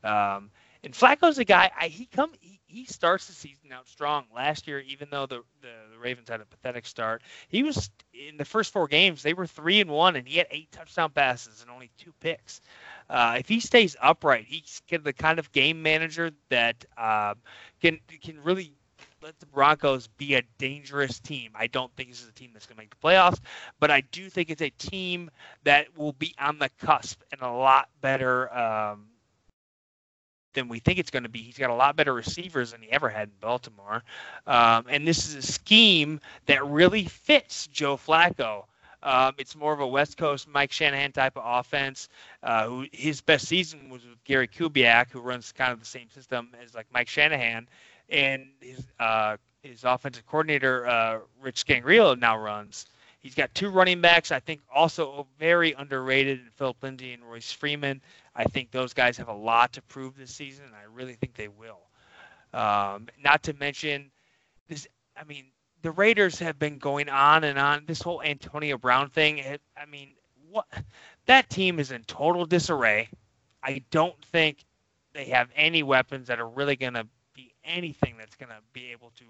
[0.05, 0.51] Um,
[0.83, 1.71] And Flacco's a guy.
[1.79, 4.27] I, he come he, he starts the season out strong.
[4.35, 8.37] Last year, even though the, the the Ravens had a pathetic start, he was in
[8.37, 9.23] the first four games.
[9.23, 12.61] They were three and one, and he had eight touchdown passes and only two picks.
[13.09, 17.35] Uh, if he stays upright, he's the kind of game manager that uh,
[17.81, 18.73] can can really
[19.25, 21.53] let the Broncos be a dangerous team.
[21.55, 23.41] I don't think this is a team that's going to make the playoffs,
[23.81, 25.31] but I do think it's a team
[25.65, 29.07] that will be on the cusp and a lot better um,
[30.53, 31.39] than we think it's going to be.
[31.39, 34.03] He's got a lot better receivers than he ever had in Baltimore,
[34.47, 38.65] um, and this is a scheme that really fits Joe Flacco.
[39.03, 42.09] Um, it's more of a West Coast Mike Shanahan type of offense.
[42.43, 46.11] Uh, who, his best season was with Gary Kubiak, who runs kind of the same
[46.11, 47.69] system as like Mike Shanahan,
[48.09, 52.87] and his uh, his offensive coordinator uh, Rich Scangarello now runs.
[53.21, 54.31] He's got two running backs.
[54.31, 58.03] I think also very underrated in Philip Lindsay and Royce Freeman.
[58.37, 61.35] I think those guys have a lot to prove this season, and I really think
[61.35, 61.81] they will.
[62.53, 64.11] Um, not to mention
[64.69, 64.87] this.
[65.17, 65.47] I mean,
[65.81, 67.85] the Raiders have been going on and on.
[67.87, 69.39] This whole Antonio Brown thing.
[69.39, 70.11] It, I mean,
[70.51, 70.67] what?
[71.27, 73.09] That team is in total disarray.
[73.63, 74.65] I don't think
[75.15, 77.07] they have any weapons that are really going to
[77.65, 79.25] anything that's going to be able to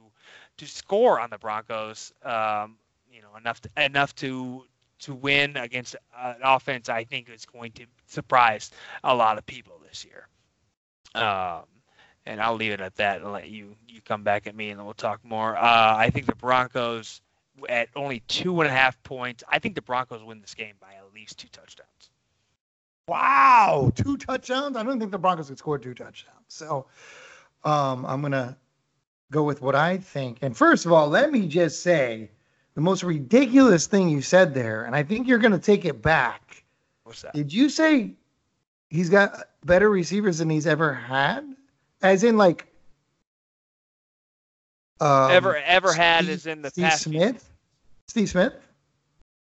[0.59, 2.12] to score on the Broncos.
[2.23, 2.77] Um,
[3.11, 4.64] you know, enough to, enough to
[5.01, 8.70] to win against an offense I think is going to surprise
[9.03, 10.29] a lot of people this year.
[11.14, 11.64] Um,
[12.27, 14.85] and I'll leave it at that and let you you come back at me and
[14.85, 15.57] we'll talk more.
[15.57, 17.20] Uh, I think the Broncos
[17.68, 19.44] at only two and a half points.
[19.49, 22.11] I think the Broncos win this game by at least two touchdowns.
[23.07, 24.77] Wow, two touchdowns!
[24.77, 26.47] I don't think the Broncos could score two touchdowns.
[26.49, 26.87] So
[27.64, 28.57] um, I'm gonna
[29.31, 30.38] go with what I think.
[30.42, 32.31] And first of all, let me just say
[32.74, 36.64] the most ridiculous thing you said there, and I think you're gonna take it back.
[37.05, 37.35] What's that?
[37.35, 38.12] Did you say
[38.90, 41.57] he's got better receivers than he's ever had?
[42.03, 42.66] As in, like,
[45.00, 47.03] um, ever ever had is in the Steve past.
[47.03, 47.50] Smith.
[48.09, 48.53] Steve Smith.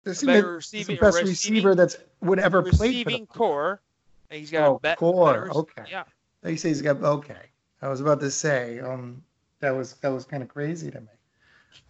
[0.03, 3.81] The Smith receiving, the best receiving, receiver that's would ever play for receiving the core.
[4.29, 5.83] He's got Oh, a bet, core, better- okay.
[5.89, 6.03] Yeah.
[6.41, 7.49] They say he's got okay.
[7.85, 9.21] I was about to say, um,
[9.59, 11.07] that was that was kind of crazy to me.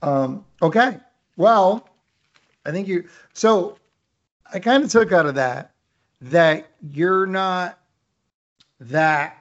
[0.02, 1.00] Um, okay.
[1.38, 1.88] Well,
[2.66, 3.78] I think you so
[4.54, 5.72] I kind of took out of that
[6.20, 7.80] that you're not
[8.82, 9.38] that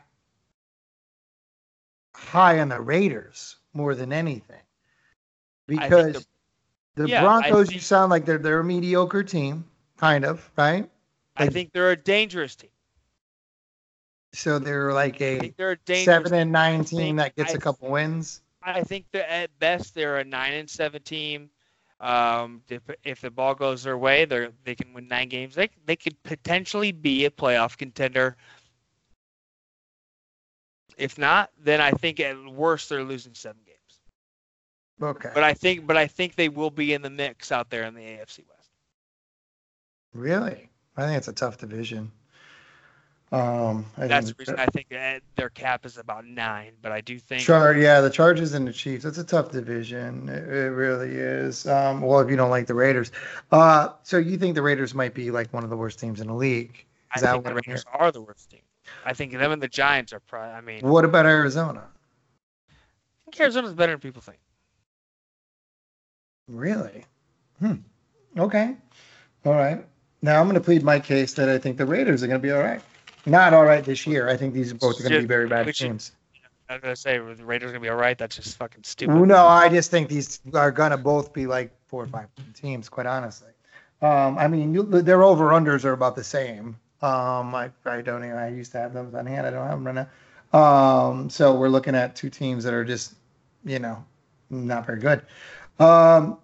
[2.14, 4.62] high on the Raiders more than anything.
[5.66, 6.24] Because
[6.94, 9.64] the, yeah, I Broncos, you sound like they're they're a mediocre team,
[9.96, 10.88] kind of, right?
[11.36, 12.70] I think they're a dangerous team.
[14.34, 16.04] So they're like a they're a dangerous.
[16.04, 18.42] seven and nine team think- that gets I a couple wins.
[18.62, 21.50] I think that at best they're a nine and seven team.
[22.00, 25.54] Um, if, if the ball goes their way, they they can win nine games.
[25.54, 28.36] They they could potentially be a playoff contender.
[30.96, 34.00] If not, then I think at worst they're losing seven games.
[35.02, 35.30] Okay.
[35.34, 37.94] But I think but I think they will be in the mix out there in
[37.94, 38.70] the AFC West.
[40.12, 40.70] Really?
[40.96, 42.10] I think it's a tough division.
[43.34, 44.94] Um, I That's the reason I think
[45.34, 46.74] their cap is about nine.
[46.80, 49.04] But I do think yeah, the Chargers and the Chiefs.
[49.04, 50.28] It's a tough division.
[50.28, 51.66] It, it really is.
[51.66, 53.10] Um, well, if you don't like the Raiders,
[53.50, 56.28] uh, so you think the Raiders might be like one of the worst teams in
[56.28, 56.84] the league?
[57.10, 58.60] I Is that think the Raiders are the worst team.
[59.04, 60.54] I think them and the Giants are probably.
[60.54, 60.88] I mean.
[60.88, 61.82] What about Arizona?
[62.70, 62.72] I
[63.24, 64.38] think Arizona's better than people think.
[66.46, 67.04] Really?
[67.58, 67.74] Hmm.
[68.38, 68.76] Okay.
[69.44, 69.84] All right.
[70.22, 72.46] Now I'm going to plead my case that I think the Raiders are going to
[72.46, 72.80] be all right.
[73.26, 74.28] Not all right this year.
[74.28, 76.12] I think these are both are going to be very bad should- teams.
[76.66, 78.16] I'm gonna say the Raiders are gonna be all right.
[78.16, 79.14] That's just fucking stupid.
[79.14, 83.04] No, I just think these are gonna both be like four or five teams, quite
[83.04, 83.50] honestly.
[84.00, 86.78] Um, I mean, you- their over unders are about the same.
[87.02, 89.46] Um, I, I don't even, I used to have those on hand.
[89.46, 90.08] I don't have them right
[90.52, 90.58] now.
[90.58, 93.14] Um, so we're looking at two teams that are just,
[93.62, 94.02] you know,
[94.48, 95.20] not very good.
[95.78, 96.38] Um,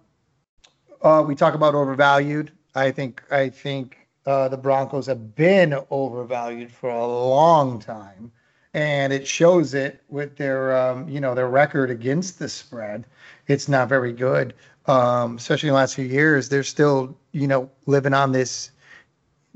[1.01, 2.51] uh, we talk about overvalued.
[2.75, 8.31] I think, I think, uh, the Broncos have been overvalued for a long time
[8.73, 13.05] and it shows it with their um, you know their record against the spread.
[13.47, 14.53] It's not very good,
[14.85, 16.49] um, especially in the last few years.
[16.49, 18.71] They're still you know living on this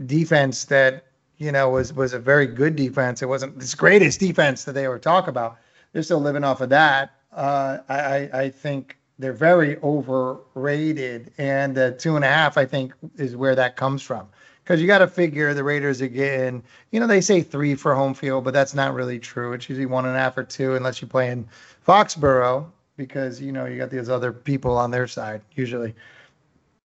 [0.05, 1.05] defense that
[1.37, 3.21] you know was was a very good defense.
[3.21, 5.57] It wasn't this greatest defense that they ever talk about.
[5.93, 7.11] They're still living off of that.
[7.31, 12.93] Uh, I I think they're very overrated, and uh, two and a half I think
[13.15, 14.27] is where that comes from
[14.65, 18.15] because you got to figure the Raiders getting, you know, they say three for home
[18.15, 19.53] field, but that's not really true.
[19.53, 21.47] It's usually one and a half or two, unless you play in
[21.87, 22.65] Foxborough,
[22.97, 25.93] because you know you got these other people on their side usually.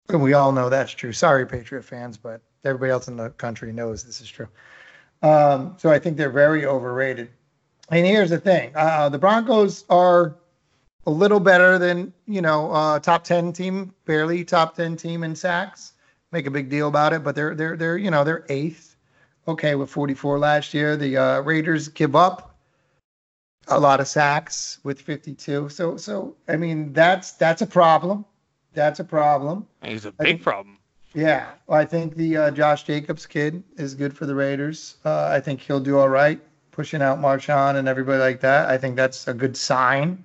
[0.09, 1.12] And we all know that's true.
[1.12, 4.48] Sorry, Patriot fans, but everybody else in the country knows this is true.
[5.22, 7.30] Um, so I think they're very overrated.
[7.90, 10.35] And here's the thing: uh, the Broncos are
[11.06, 15.37] a little better than you know uh, top ten team, barely top ten team in
[15.37, 15.92] sacks.
[16.32, 18.96] Make a big deal about it, but they're they're they're you know they're eighth.
[19.48, 22.54] Okay, with 44 last year, the uh, Raiders give up
[23.68, 25.68] a lot of sacks with 52.
[25.70, 28.24] So so I mean that's that's a problem.
[28.74, 29.66] That's a problem.
[29.82, 30.76] It's a big think- problem.
[31.12, 34.96] Yeah, well, I think the uh, Josh Jacobs kid is good for the Raiders.
[35.04, 36.40] Uh, I think he'll do all right,
[36.70, 38.68] pushing out Marshawn and everybody like that.
[38.68, 40.24] I think that's a good sign.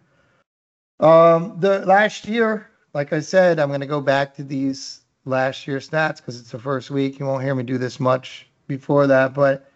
[0.99, 5.67] Um, the last year, like I said, I'm going to go back to these last
[5.67, 7.19] year stats because it's the first week.
[7.19, 9.69] You won't hear me do this much before that, but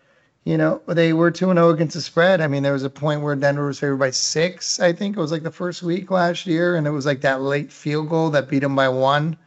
[0.46, 2.42] you know they were two and zero against the spread.
[2.42, 4.80] I mean, there was a point where Denver was favored by six.
[4.80, 7.42] I think it was like the first week last year, and it was like that
[7.42, 9.38] late field goal that beat them by one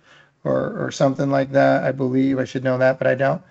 [0.45, 1.85] or or something like that.
[1.85, 3.43] I believe I should know that, but I don't.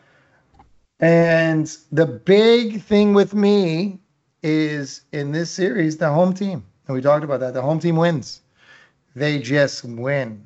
[0.99, 3.99] And the big thing with me
[4.43, 6.63] is in this series, the home team.
[6.87, 7.53] And we talked about that.
[7.53, 8.41] The home team wins.
[9.15, 10.45] They just win.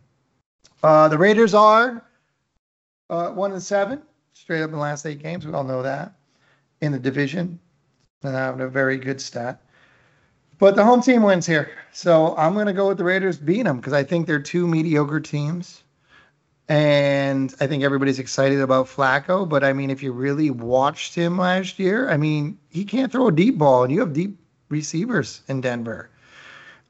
[0.85, 2.05] Uh, the Raiders are
[3.09, 5.43] uh, one and seven, straight up in the last eight games.
[5.43, 6.13] We all know that
[6.79, 7.59] in the division.
[8.21, 9.59] And having a very good stat.
[10.59, 11.71] But the home team wins here.
[11.91, 14.67] So I'm going to go with the Raiders beating them because I think they're two
[14.67, 15.81] mediocre teams.
[16.69, 19.49] And I think everybody's excited about Flacco.
[19.49, 23.29] But I mean, if you really watched him last year, I mean, he can't throw
[23.29, 24.37] a deep ball, and you have deep
[24.69, 26.11] receivers in Denver.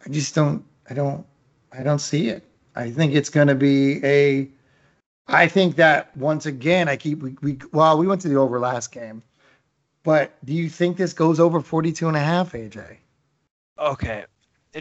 [0.06, 1.26] I just don't, I don't,
[1.72, 2.44] I don't see it.
[2.76, 4.50] I think it's going to be a.
[5.28, 8.60] I think that once again, I keep we, we well, we went to the over
[8.60, 9.24] last game,
[10.04, 12.98] but do you think this goes over 42 and a half, AJ?
[13.80, 14.26] Okay.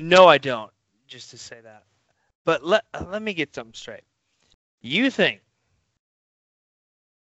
[0.01, 0.71] No, I don't.
[1.07, 1.85] Just to say that.
[2.45, 4.05] But let let me get something straight.
[4.83, 5.41] You think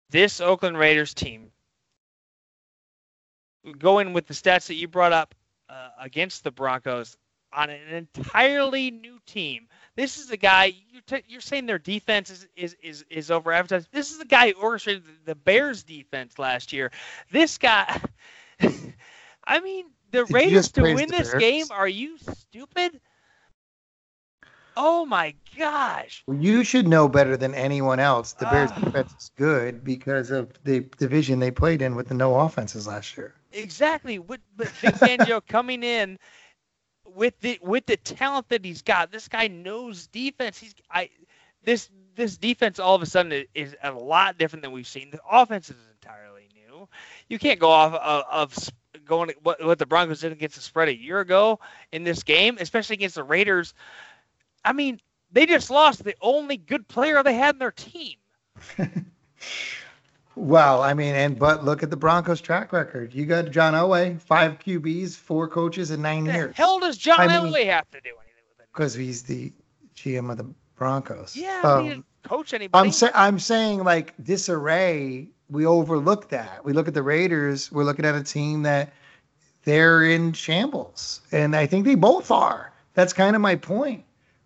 [0.10, 1.52] this Oakland Raiders team,
[3.78, 5.36] going with the stats that you brought up
[5.70, 7.18] uh, against the Broncos
[7.54, 12.30] on an entirely new team, this is a guy you're, t- you're saying their defense
[12.30, 13.90] is is is, is over advertised.
[13.92, 16.92] This is the guy who orchestrated the Bears defense last year.
[17.32, 18.02] This guy.
[19.48, 21.66] I mean, the Did Raiders to win this game?
[21.72, 23.00] Are you stupid?
[24.78, 26.24] Oh my gosh!
[26.28, 28.34] Well, you should know better than anyone else.
[28.34, 28.80] The Bears Ah.
[28.80, 33.18] defense is good because of the division they played in with the no offenses last
[33.18, 33.34] year.
[33.52, 34.18] Exactly.
[34.18, 36.18] With but Vic Fangio coming in
[37.16, 40.58] with the with the talent that he's got, this guy knows defense.
[40.58, 41.10] He's I
[41.64, 45.12] this this defense all of a sudden is, a lot different than we've seen.
[45.12, 46.88] The offense is entirely new.
[47.30, 48.70] You can't go off of, of
[49.06, 51.60] going what what the Broncos did against the spread a year ago
[51.92, 53.74] in this game, especially against the Raiders.
[54.64, 55.00] I mean,
[55.32, 58.18] they just lost the only good player they had in their team.
[60.36, 63.14] Well, I mean, and but look at the Broncos track record.
[63.14, 67.20] You got John Elway, five QBs, four coaches in nine The years hell does John
[67.20, 68.68] I mean- Elway have to do anything with it?
[68.74, 69.52] because he's the
[69.96, 71.36] GM of the Broncos.
[71.36, 72.88] Yeah, Um, didn't coach anybody.
[72.88, 75.28] I'm saying I'm saying like disarray.
[75.50, 76.64] We overlook that.
[76.64, 77.70] We look at the Raiders.
[77.72, 78.94] We're looking at a team that
[79.64, 82.72] they're in shambles, and I think they both are.
[82.94, 84.04] That's kind of my point.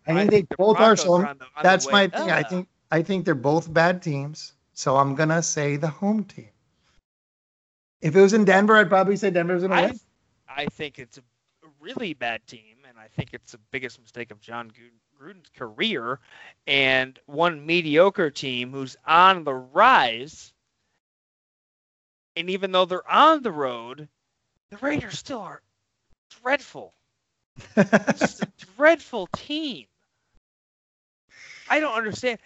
[0.08, 0.96] I, think they the both are.
[0.96, 2.32] Broncos So are on that's my thing.
[2.32, 4.54] I think I think they're both bad teams.
[4.76, 6.50] So I'm gonna say the home team.
[8.02, 10.00] If it was in Denver, I'd probably say Denver's gonna I, win.
[10.48, 11.22] I think it's a
[11.80, 14.72] really bad team, and I think it's the biggest mistake of Jon
[15.18, 16.20] Gruden's career.
[16.68, 20.54] And one mediocre team who's on the rise,
[22.36, 24.10] and even though they're on the road,
[24.72, 25.62] the Raiders still are
[26.42, 26.94] dreadful.
[27.78, 29.86] It's just a dreadful team.
[31.70, 32.40] I don't understand.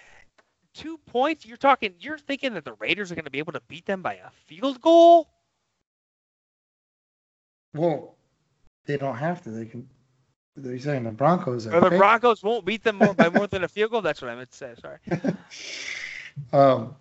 [0.74, 1.46] Two points?
[1.46, 1.94] You're talking.
[2.00, 4.30] You're thinking that the Raiders are going to be able to beat them by a
[4.48, 5.28] field goal?
[7.74, 8.16] well,
[8.86, 9.52] they don't have to.
[9.52, 9.88] They can.
[10.56, 11.76] They're saying the Broncos are.
[11.76, 11.98] Or the.
[11.98, 14.02] Broncos won't beat them more, by more than a field goal.
[14.02, 14.74] That's what I meant to say.
[14.82, 15.36] Sorry.
[16.54, 16.96] um,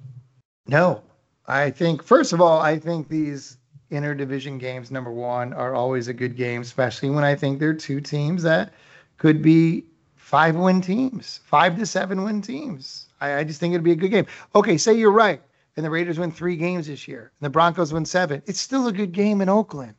[0.66, 1.02] no,
[1.46, 3.56] I think first of all, I think these
[3.90, 8.00] interdivision games, number one, are always a good game, especially when I think they're two
[8.00, 8.72] teams that
[9.16, 9.84] could be
[10.16, 13.07] five win teams, five to seven win teams.
[13.20, 14.26] I, I just think it'd be a good game.
[14.54, 15.42] Okay, say you're right,
[15.76, 18.42] and the Raiders win three games this year, and the Broncos win seven.
[18.46, 19.94] It's still a good game in Oakland.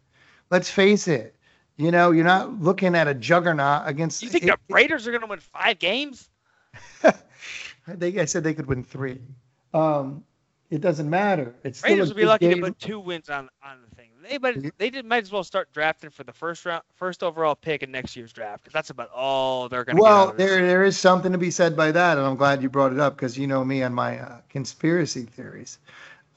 [0.49, 1.35] Let's face it.
[1.77, 4.21] You know, you're not looking at a juggernaut against.
[4.21, 6.29] You think it- the Raiders are going to win five games?
[7.03, 7.13] I
[7.97, 9.19] think I said they could win three.
[9.73, 10.23] Um,
[10.69, 11.55] it doesn't matter.
[11.63, 13.77] It's still Raiders a will be lucky to put two wins on on.
[14.27, 17.55] They but they did might as well start drafting for the first round, first overall
[17.55, 20.29] pick in next year's draft because that's about all they're going to Well, get.
[20.29, 20.49] out of this.
[20.49, 22.99] there there is something to be said by that, and I'm glad you brought it
[22.99, 25.79] up because you know me and my uh, conspiracy theories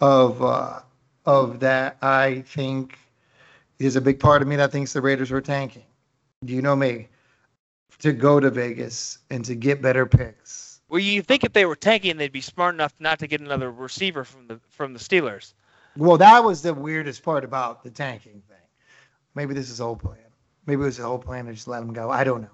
[0.01, 0.81] of uh,
[1.27, 1.97] of that.
[2.03, 2.99] I think
[3.79, 5.85] There's a big part of me that thinks the Raiders were tanking.
[6.45, 7.09] Do you know me?
[8.01, 10.81] To go to Vegas and to get better picks.
[10.89, 13.71] Well, you think if they were tanking, they'd be smart enough not to get another
[13.71, 15.55] receiver from the from the Steelers.
[15.97, 18.57] Well, that was the weirdest part about the tanking thing.
[19.35, 20.19] Maybe this is the whole plan.
[20.67, 22.11] Maybe it was the whole plan to just let him go.
[22.11, 22.49] I don't know.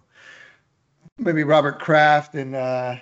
[1.18, 2.96] Maybe Robert Kraft and uh,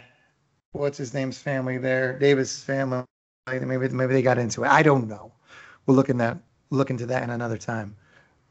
[0.72, 3.04] what's his name's family there, Davis' family.
[3.48, 4.68] Maybe maybe they got into it.
[4.68, 5.32] I don't know.
[5.86, 6.38] We'll look in that
[6.70, 7.94] look into that in another time.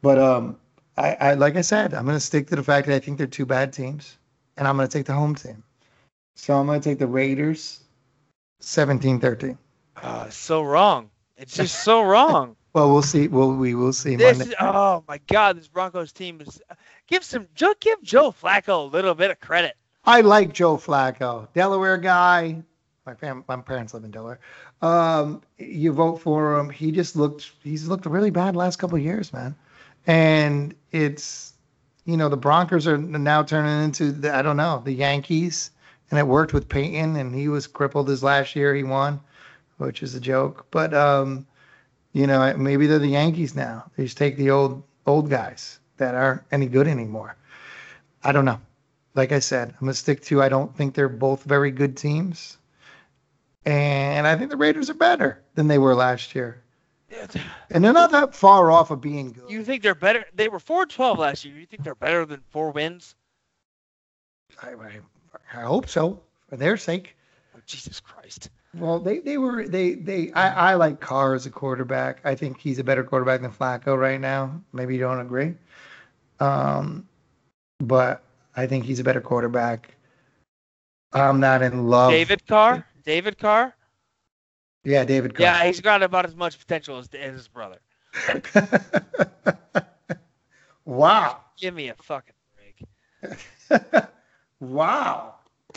[0.02, 0.56] But um,
[0.96, 3.26] I, I like I said, I'm gonna stick to the fact that I think they're
[3.26, 4.16] two bad teams,
[4.56, 5.62] and I'm gonna take the home team.
[6.36, 7.80] So I'm gonna take the Raiders,
[8.62, 9.58] 17-13.
[10.02, 11.10] Oh, it's so wrong.
[11.36, 12.56] It's just so wrong.
[12.76, 13.26] Well, we'll see.
[13.26, 14.50] We'll, we will see This Monday.
[14.52, 16.60] is, oh my God, this Broncos team is.
[17.06, 17.72] Give some Joe.
[17.80, 19.76] Give Joe Flacco a little bit of credit.
[20.04, 22.62] I like Joe Flacco, Delaware guy.
[23.06, 24.40] My fam- my parents live in Delaware.
[24.82, 26.68] Um, you vote for him.
[26.68, 27.52] He just looked.
[27.64, 29.54] He's looked really bad last couple of years, man.
[30.06, 31.54] And it's,
[32.04, 35.70] you know, the Broncos are now turning into the, I don't know the Yankees,
[36.10, 38.74] and it worked with Peyton, and he was crippled his last year.
[38.74, 39.18] He won,
[39.78, 40.66] which is a joke.
[40.70, 41.46] But um,
[42.12, 43.90] you know, maybe they're the Yankees now.
[43.96, 47.36] They just take the old old guys that aren't any good anymore.
[48.24, 48.60] I don't know
[49.16, 50.42] like I said, I'm gonna stick to.
[50.42, 52.58] I don't think they're both very good teams,
[53.64, 56.62] and I think the Raiders are better than they were last year,
[57.70, 59.50] and they're not that far off of being good.
[59.50, 60.26] You think they're better?
[60.34, 61.56] They were four twelve last year.
[61.56, 63.16] You think they're better than four wins?
[64.62, 65.00] I, I,
[65.52, 67.16] I hope so for their sake.
[67.56, 68.50] Oh, Jesus Christ!
[68.78, 70.32] Well, they they were they they.
[70.32, 72.20] I I like Carr as a quarterback.
[72.24, 74.60] I think he's a better quarterback than Flacco right now.
[74.72, 75.54] Maybe you don't agree,
[76.40, 77.08] um,
[77.78, 78.22] but
[78.54, 79.94] I think he's a better quarterback.
[81.12, 82.10] I'm not in love.
[82.10, 82.86] David Carr.
[83.04, 83.74] David Carr.
[84.84, 85.46] Yeah, David Carr.
[85.46, 87.78] Yeah, he's got about as much potential as, as his brother.
[90.84, 91.40] wow.
[91.58, 93.80] Give me a fucking break.
[94.60, 95.34] wow.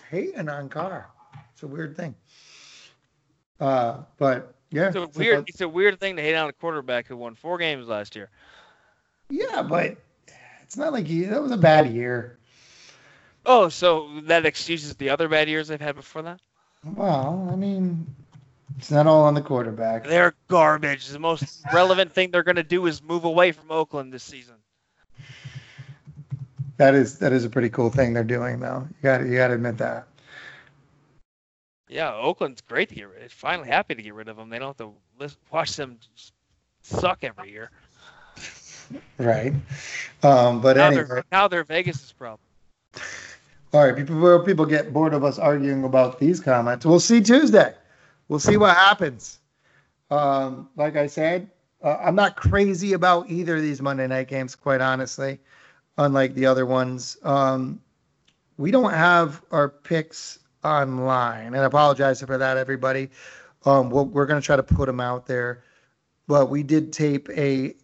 [0.10, 1.10] Hating on Carr.
[1.54, 2.16] It's a weird thing.
[3.60, 4.88] Uh, but yeah.
[4.88, 5.46] It's a weird.
[5.48, 8.30] It's a weird thing to hate on a quarterback who won four games last year.
[9.30, 9.98] Yeah, but
[10.64, 11.24] it's not like he.
[11.24, 12.38] That was a bad year.
[13.46, 16.40] Oh, so that excuses the other bad years they've had before that?
[16.84, 18.06] Well, I mean,
[18.78, 20.06] it's not all on the quarterback.
[20.06, 21.08] They're garbage.
[21.08, 24.56] The most relevant thing they're going to do is move away from Oakland this season.
[26.78, 28.88] That is that is a pretty cool thing they're doing, though.
[28.90, 30.08] You got you got to admit that.
[31.90, 33.32] Yeah, Oakland's great to get rid.
[33.32, 34.50] Finally, happy to get rid of them.
[34.50, 35.98] They don't have to watch them
[36.84, 37.72] suck every year.
[39.18, 39.54] Right.
[40.24, 41.04] Um, but now anyway.
[41.08, 42.40] they're now they're Vegas's problem.
[43.72, 46.86] All right, people people get bored of us arguing about these comments.
[46.86, 47.74] We'll see Tuesday.
[48.28, 49.40] We'll see what happens.
[50.10, 51.50] Um, like I said,
[51.84, 55.40] uh, I'm not crazy about either of these Monday night games, quite honestly.
[55.98, 57.80] Unlike the other ones, um,
[58.58, 63.10] we don't have our picks online, and I apologize for that, everybody.
[63.66, 65.64] Um, we're, we're going to try to put them out there,
[66.28, 67.76] but we did tape a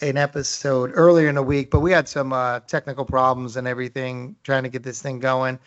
[0.00, 4.36] an episode earlier in the week, but we had some uh, technical problems and everything
[4.44, 5.58] trying to get this thing going.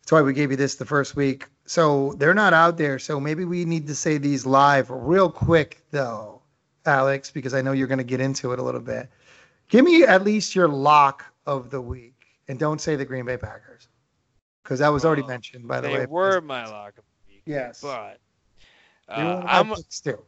[0.00, 1.46] That's why we gave you this the first week.
[1.64, 2.98] So they're not out there.
[2.98, 6.42] So maybe we need to say these live real quick, though,
[6.86, 9.08] Alex, because I know you're going to get into it a little bit.
[9.68, 12.14] Give me at least your lock of the week,
[12.48, 13.88] and don't say the Green Bay Packers,
[14.68, 16.00] because that was already mentioned, by the they way.
[16.00, 17.42] They were my lock of the week.
[17.46, 17.80] Yes.
[17.80, 18.18] But
[19.08, 20.18] uh, one of my I'm too.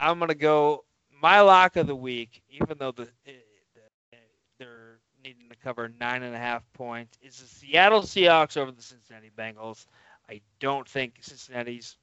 [0.00, 0.84] I'm gonna go
[1.20, 3.32] my lock of the week, even though the, eh,
[3.74, 4.16] the
[4.58, 8.80] they're needing to cover nine and a half points, is the Seattle Seahawks over the
[8.80, 9.84] Cincinnati Bengals.
[10.26, 11.98] I don't think Cincinnati's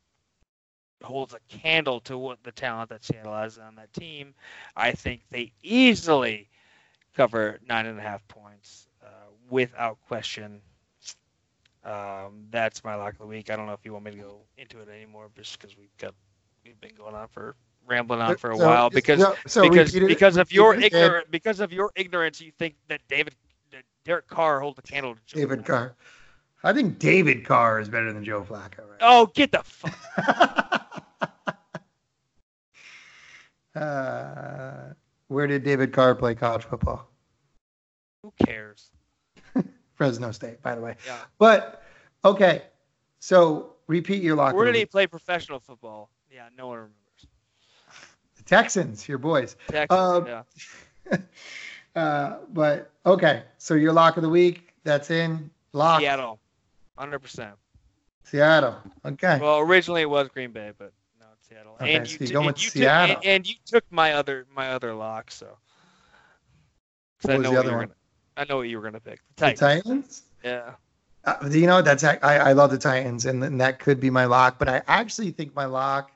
[1.04, 4.36] holds a candle to what the talent that Seattle has on that team.
[4.76, 6.48] I think they easily
[7.16, 10.62] cover nine and a half points uh, without question.
[11.88, 13.50] Um, that's my lock of the week.
[13.50, 15.96] I don't know if you want me to go into it anymore, just because we've
[15.98, 16.14] got
[16.66, 19.94] we've been going on for rambling on for a So- while because so- so because
[19.94, 23.36] repeat it- because of your ignorant because of your ignorance you think that David
[23.72, 25.66] that Derek Carr holds a candle to Joe David Flacco.
[25.66, 25.96] Carr.
[26.64, 28.98] I think David Carr is better than Joe Flacco, right?
[29.00, 29.96] Oh, get the fuck.
[33.76, 34.94] uh,
[35.28, 37.08] where did David Carr play college football?
[39.98, 40.96] Fresno State, by the way.
[41.06, 41.18] Yeah.
[41.38, 41.84] But
[42.24, 42.64] okay,
[43.20, 44.56] so repeat your lock.
[44.56, 46.10] Where did he play professional football?
[46.32, 46.94] Yeah, no one remembers.
[48.38, 49.58] The Texans, your boys.
[49.68, 51.18] Texas, Um, yeah.
[51.96, 54.72] Uh, but okay, so your lock of the week.
[54.84, 56.00] That's in lock.
[56.00, 56.40] Seattle,
[56.96, 57.56] hundred percent.
[58.24, 58.76] Seattle.
[59.04, 59.40] Okay.
[59.42, 61.74] Well, originally it was Green Bay, but now Seattle.
[61.82, 63.16] Okay, and so you, t- going and you Seattle.
[63.16, 65.58] Took, and, and you took my other my other lock, so.
[67.24, 67.86] What was know the other one?
[67.86, 67.96] gonna.
[68.38, 69.20] I know what you were gonna pick.
[69.36, 69.84] The The Titans.
[69.84, 70.24] Titans.
[70.44, 70.72] Yeah.
[71.26, 74.26] Uh, you know that's I, I love the Titans and, and that could be my
[74.26, 76.12] lock, but I actually think my lock,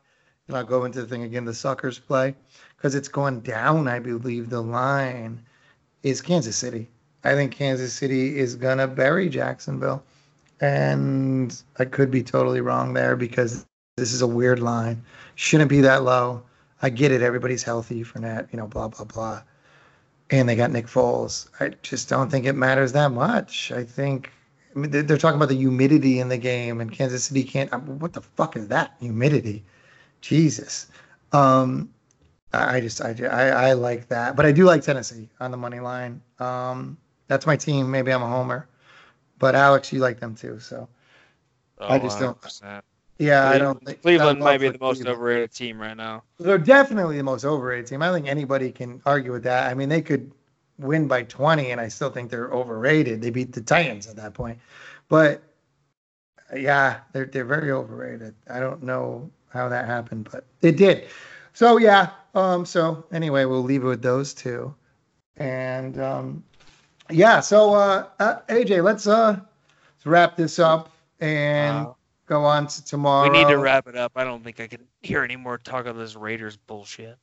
[0.47, 2.33] and I'll go into the thing again, the suckers play,
[2.77, 3.87] because it's going down.
[3.87, 5.43] I believe the line
[6.03, 6.87] is Kansas City.
[7.23, 10.03] I think Kansas City is gonna bury Jacksonville,
[10.61, 13.65] and I could be totally wrong there because
[13.97, 15.03] this is a weird line.
[15.35, 16.43] Shouldn't be that low.
[16.81, 17.21] I get it.
[17.21, 19.41] Everybody's healthy for that, you know, blah blah blah.
[20.31, 21.49] And they got Nick Foles.
[21.59, 23.71] I just don't think it matters that much.
[23.71, 24.31] I think
[24.75, 27.71] I mean, they're, talking about the humidity in the game, and Kansas City can't.
[27.73, 29.65] I mean, what the fuck is that humidity?
[30.21, 30.87] Jesus.
[31.33, 31.93] Um,
[32.53, 35.79] I just I, I I like that, but I do like Tennessee on the money
[35.79, 36.21] line.
[36.39, 37.89] Um, that's my team.
[37.89, 38.67] Maybe I'm a homer,
[39.39, 40.59] but Alex, you like them too.
[40.59, 40.87] So
[41.79, 42.81] I just don't- 100%.
[43.21, 45.15] Yeah, I don't think Cleveland might be the most Cleveland.
[45.15, 46.23] overrated team right now.
[46.39, 48.01] They're definitely the most overrated team.
[48.01, 49.69] I don't think anybody can argue with that.
[49.69, 50.31] I mean, they could
[50.79, 53.21] win by 20, and I still think they're overrated.
[53.21, 54.57] They beat the Titans at that point,
[55.07, 55.43] but
[56.55, 58.33] yeah, they're they're very overrated.
[58.49, 61.07] I don't know how that happened, but it did.
[61.53, 62.09] So yeah.
[62.33, 62.65] Um.
[62.65, 64.73] So anyway, we'll leave it with those two,
[65.37, 66.43] and um,
[67.11, 67.39] yeah.
[67.39, 71.97] So uh, uh AJ, let's uh let's wrap this up and Wow.
[72.31, 73.29] Go on to tomorrow.
[73.29, 74.13] we need to wrap it up.
[74.15, 77.17] I don't think I can hear any more talk of this Raiders bullshit.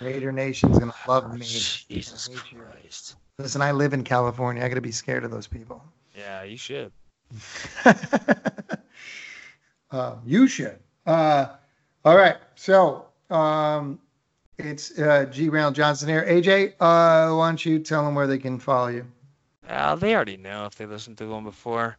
[0.00, 1.44] Raider Nation's gonna love me.
[1.44, 2.38] Jesus you.
[2.38, 3.16] Christ.
[3.38, 4.64] Listen, I live in California.
[4.64, 5.84] I gotta be scared of those people.
[6.16, 6.92] Yeah, you should.
[9.90, 10.78] uh, you should.
[11.06, 11.48] Uh,
[12.02, 12.36] all right.
[12.54, 14.00] So um,
[14.56, 15.50] it's uh, G.
[15.50, 16.24] Randall Johnson here.
[16.26, 19.06] AJ, uh, why don't you tell them where they can follow you?
[19.68, 21.98] Uh, they already know if they listened to one before.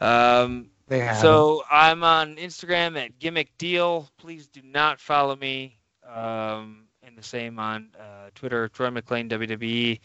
[0.00, 1.16] Um, They have.
[1.18, 4.10] so I'm on Instagram at Gimmick Deal.
[4.18, 5.78] Please do not follow me.
[6.06, 10.00] Um, and the same on uh, Twitter, Troy McLean WWE.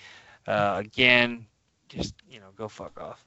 [0.47, 1.45] Uh, again,
[1.89, 3.25] just you know, go fuck off.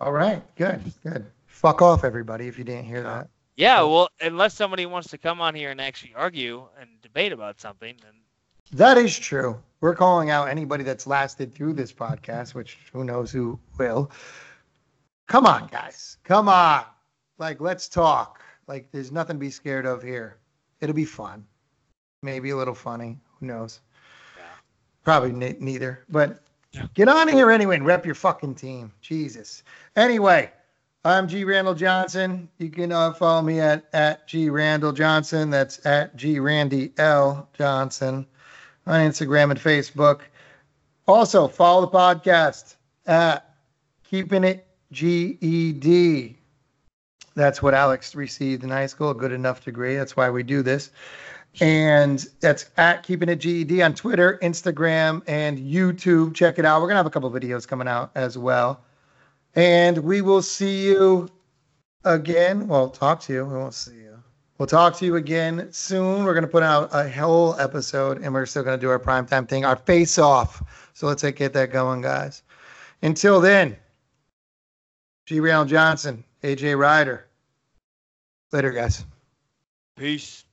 [0.00, 0.42] all right.
[0.56, 0.80] Good.
[1.02, 1.26] Good.
[1.46, 3.28] Fuck off, everybody, if you didn't hear that.
[3.56, 7.60] Yeah, well, unless somebody wants to come on here and actually argue and debate about
[7.60, 8.12] something, then
[8.72, 9.60] That is true.
[9.82, 14.10] We're calling out anybody that's lasted through this podcast, which who knows who will.
[15.30, 16.16] Come on, guys.
[16.24, 16.84] Come on.
[17.38, 18.42] Like, let's talk.
[18.66, 20.38] Like, there's nothing to be scared of here.
[20.80, 21.46] It'll be fun.
[22.24, 23.16] Maybe a little funny.
[23.38, 23.78] Who knows?
[24.36, 24.42] Yeah.
[25.04, 26.04] Probably ne- neither.
[26.08, 26.86] But Yeah.
[26.94, 28.92] get on here anyway and rep your fucking team.
[29.02, 29.62] Jesus.
[29.94, 30.50] Anyway,
[31.04, 31.44] I'm G.
[31.44, 32.48] Randall Johnson.
[32.58, 34.50] You can uh, follow me at, at G.
[34.50, 35.48] Randall Johnson.
[35.48, 36.40] That's at G.
[36.40, 37.48] Randy L.
[37.56, 38.26] Johnson
[38.84, 40.22] on Instagram and Facebook.
[41.06, 42.74] Also, follow the podcast
[43.06, 43.54] at
[44.02, 46.36] Keeping It GED.
[47.34, 49.96] That's what Alex received in high school, a good enough degree.
[49.96, 50.90] That's why we do this.
[51.60, 56.34] And that's at Keeping It GED on Twitter, Instagram, and YouTube.
[56.34, 56.80] Check it out.
[56.80, 58.82] We're going to have a couple videos coming out as well.
[59.54, 61.28] And we will see you
[62.04, 62.68] again.
[62.68, 63.44] Well, talk to you.
[63.44, 64.22] We won't see you.
[64.58, 66.24] We'll talk to you again soon.
[66.24, 68.98] We're going to put out a whole episode and we're still going to do our
[68.98, 70.90] primetime thing, our face off.
[70.92, 72.42] So let's get that going, guys.
[73.02, 73.76] Until then,
[75.30, 75.38] G.
[75.38, 77.24] Johnson, AJ Ryder.
[78.50, 79.04] Later, guys.
[79.96, 80.44] peace.